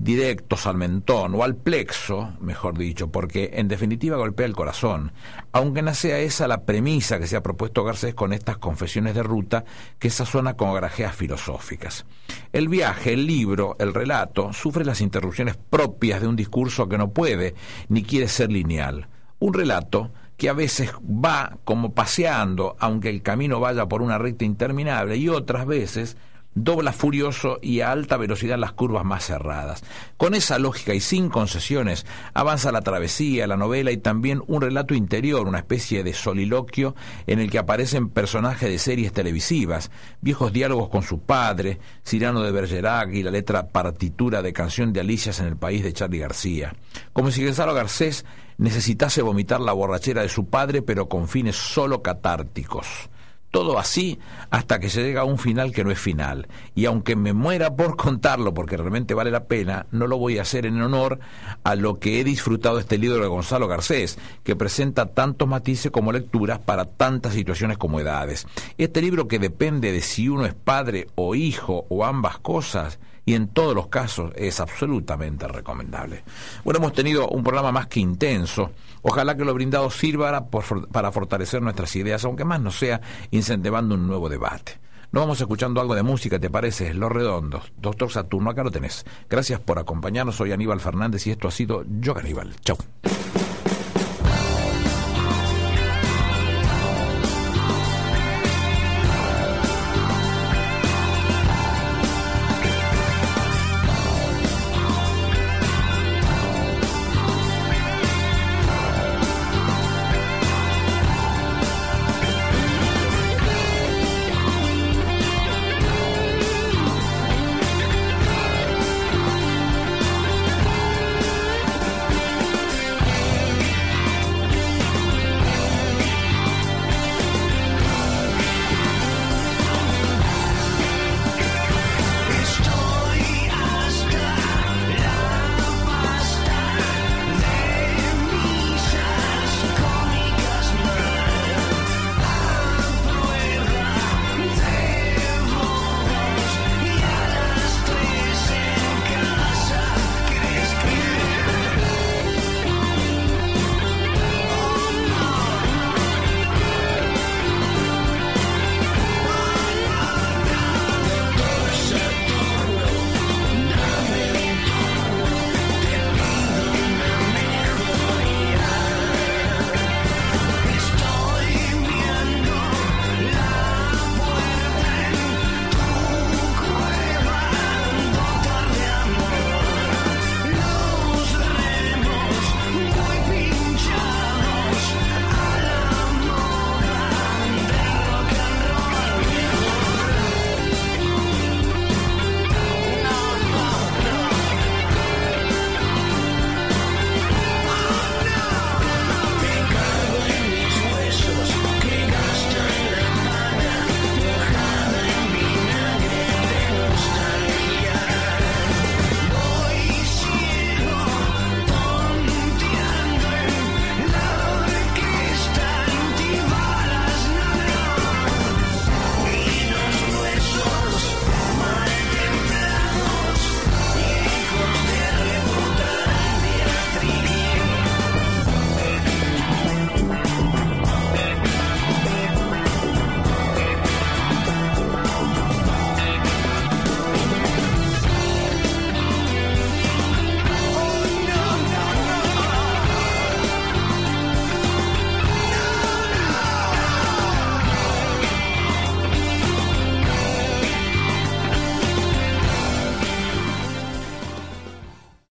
directos 0.00 0.66
al 0.66 0.78
mentón 0.78 1.34
o 1.34 1.44
al 1.44 1.56
plexo, 1.56 2.32
mejor 2.40 2.78
dicho, 2.78 3.12
porque 3.12 3.50
en 3.52 3.68
definitiva 3.68 4.16
golpea 4.16 4.46
el 4.46 4.56
corazón, 4.56 5.12
aunque 5.52 5.82
no 5.82 5.92
sea 5.92 6.18
esa 6.18 6.48
la 6.48 6.64
premisa 6.64 7.18
que 7.18 7.26
se 7.26 7.36
ha 7.36 7.42
propuesto 7.42 7.84
Garcés 7.84 8.14
con 8.14 8.32
estas 8.32 8.56
confesiones 8.56 9.14
de 9.14 9.22
ruta 9.22 9.64
que 9.98 10.08
sazona 10.08 10.54
con 10.54 10.74
grajeas 10.74 11.14
filosóficas. 11.14 12.06
El 12.52 12.68
viaje, 12.68 13.12
el 13.12 13.26
libro, 13.26 13.76
el 13.78 13.92
relato, 13.92 14.54
sufre 14.54 14.86
las 14.86 15.02
interrupciones 15.02 15.58
propias 15.58 16.22
de 16.22 16.28
un 16.28 16.36
discurso 16.36 16.88
que 16.88 16.96
no 16.96 17.10
puede 17.10 17.54
ni 17.88 18.02
quiere 18.02 18.26
ser 18.26 18.50
lineal. 18.50 19.06
Un 19.38 19.52
relato 19.52 20.12
que 20.38 20.48
a 20.48 20.54
veces 20.54 20.94
va 20.94 21.58
como 21.64 21.92
paseando, 21.92 22.74
aunque 22.78 23.10
el 23.10 23.20
camino 23.20 23.60
vaya 23.60 23.86
por 23.86 24.00
una 24.00 24.16
recta 24.16 24.46
interminable, 24.46 25.18
y 25.18 25.28
otras 25.28 25.66
veces 25.66 26.16
dobla 26.64 26.92
furioso 26.92 27.58
y 27.62 27.80
a 27.80 27.90
alta 27.90 28.16
velocidad 28.16 28.58
las 28.58 28.72
curvas 28.72 29.04
más 29.04 29.26
cerradas. 29.26 29.82
Con 30.16 30.34
esa 30.34 30.58
lógica 30.58 30.94
y 30.94 31.00
sin 31.00 31.28
concesiones 31.28 32.06
avanza 32.34 32.72
la 32.72 32.82
travesía, 32.82 33.46
la 33.46 33.56
novela 33.56 33.90
y 33.90 33.96
también 33.96 34.42
un 34.46 34.62
relato 34.62 34.94
interior, 34.94 35.46
una 35.46 35.58
especie 35.58 36.04
de 36.04 36.12
soliloquio 36.12 36.94
en 37.26 37.40
el 37.40 37.50
que 37.50 37.58
aparecen 37.58 38.08
personajes 38.08 38.68
de 38.68 38.78
series 38.78 39.12
televisivas, 39.12 39.90
viejos 40.20 40.52
diálogos 40.52 40.88
con 40.88 41.02
su 41.02 41.20
padre, 41.20 41.78
Cirano 42.04 42.42
de 42.42 42.52
Bergerac 42.52 43.12
y 43.12 43.22
la 43.22 43.30
letra 43.30 43.68
partitura 43.68 44.42
de 44.42 44.52
Canción 44.52 44.92
de 44.92 45.00
Alicias 45.00 45.40
en 45.40 45.46
el 45.46 45.56
país 45.56 45.82
de 45.82 45.92
Charlie 45.92 46.18
García. 46.18 46.74
Como 47.12 47.30
si 47.30 47.44
Gonzalo 47.44 47.74
Garcés 47.74 48.24
necesitase 48.58 49.22
vomitar 49.22 49.60
la 49.60 49.72
borrachera 49.72 50.22
de 50.22 50.28
su 50.28 50.46
padre 50.46 50.82
pero 50.82 51.08
con 51.08 51.28
fines 51.28 51.56
solo 51.56 52.02
catárticos. 52.02 53.08
Todo 53.50 53.78
así 53.78 54.18
hasta 54.50 54.78
que 54.78 54.88
se 54.88 55.02
llega 55.02 55.22
a 55.22 55.24
un 55.24 55.38
final 55.38 55.72
que 55.72 55.82
no 55.82 55.90
es 55.90 55.98
final. 55.98 56.48
Y 56.74 56.84
aunque 56.84 57.16
me 57.16 57.32
muera 57.32 57.74
por 57.74 57.96
contarlo, 57.96 58.54
porque 58.54 58.76
realmente 58.76 59.14
vale 59.14 59.30
la 59.30 59.44
pena, 59.44 59.86
no 59.90 60.06
lo 60.06 60.18
voy 60.18 60.38
a 60.38 60.42
hacer 60.42 60.66
en 60.66 60.80
honor 60.80 61.18
a 61.64 61.74
lo 61.74 61.98
que 61.98 62.20
he 62.20 62.24
disfrutado 62.24 62.78
este 62.78 62.98
libro 62.98 63.22
de 63.22 63.28
Gonzalo 63.28 63.66
Garcés, 63.66 64.18
que 64.44 64.56
presenta 64.56 65.06
tantos 65.06 65.48
matices 65.48 65.90
como 65.90 66.12
lecturas 66.12 66.60
para 66.60 66.84
tantas 66.84 67.34
situaciones 67.34 67.76
como 67.76 67.98
edades. 67.98 68.46
Este 68.78 69.02
libro 69.02 69.26
que 69.26 69.38
depende 69.38 69.90
de 69.90 70.00
si 70.00 70.28
uno 70.28 70.46
es 70.46 70.54
padre 70.54 71.08
o 71.16 71.34
hijo 71.34 71.86
o 71.88 72.04
ambas 72.04 72.38
cosas, 72.38 73.00
y 73.24 73.34
en 73.34 73.48
todos 73.48 73.74
los 73.74 73.88
casos 73.88 74.32
es 74.36 74.60
absolutamente 74.60 75.46
recomendable. 75.48 76.24
Bueno, 76.64 76.78
hemos 76.78 76.92
tenido 76.92 77.28
un 77.28 77.42
programa 77.42 77.72
más 77.72 77.86
que 77.86 78.00
intenso. 78.00 78.72
Ojalá 79.02 79.36
que 79.36 79.44
lo 79.44 79.54
brindado 79.54 79.90
sirva 79.90 80.48
para 80.48 81.12
fortalecer 81.12 81.62
nuestras 81.62 81.94
ideas, 81.96 82.24
aunque 82.24 82.44
más 82.44 82.60
no 82.60 82.70
sea 82.70 83.00
incentivando 83.30 83.94
un 83.94 84.06
nuevo 84.06 84.28
debate. 84.28 84.78
Nos 85.12 85.24
vamos 85.24 85.40
escuchando 85.40 85.80
algo 85.80 85.96
de 85.96 86.04
música, 86.04 86.38
¿te 86.38 86.50
parece? 86.50 86.94
Los 86.94 87.10
Redondos. 87.10 87.72
Doctor 87.76 88.12
Saturno, 88.12 88.50
acá 88.50 88.62
lo 88.62 88.70
tenés. 88.70 89.04
Gracias 89.28 89.58
por 89.58 89.80
acompañarnos. 89.80 90.36
Soy 90.36 90.52
Aníbal 90.52 90.80
Fernández 90.80 91.26
y 91.26 91.32
esto 91.32 91.48
ha 91.48 91.50
sido 91.50 91.84
Yo 92.00 92.14
Caníbal. 92.14 92.54
Chau. 92.60 92.76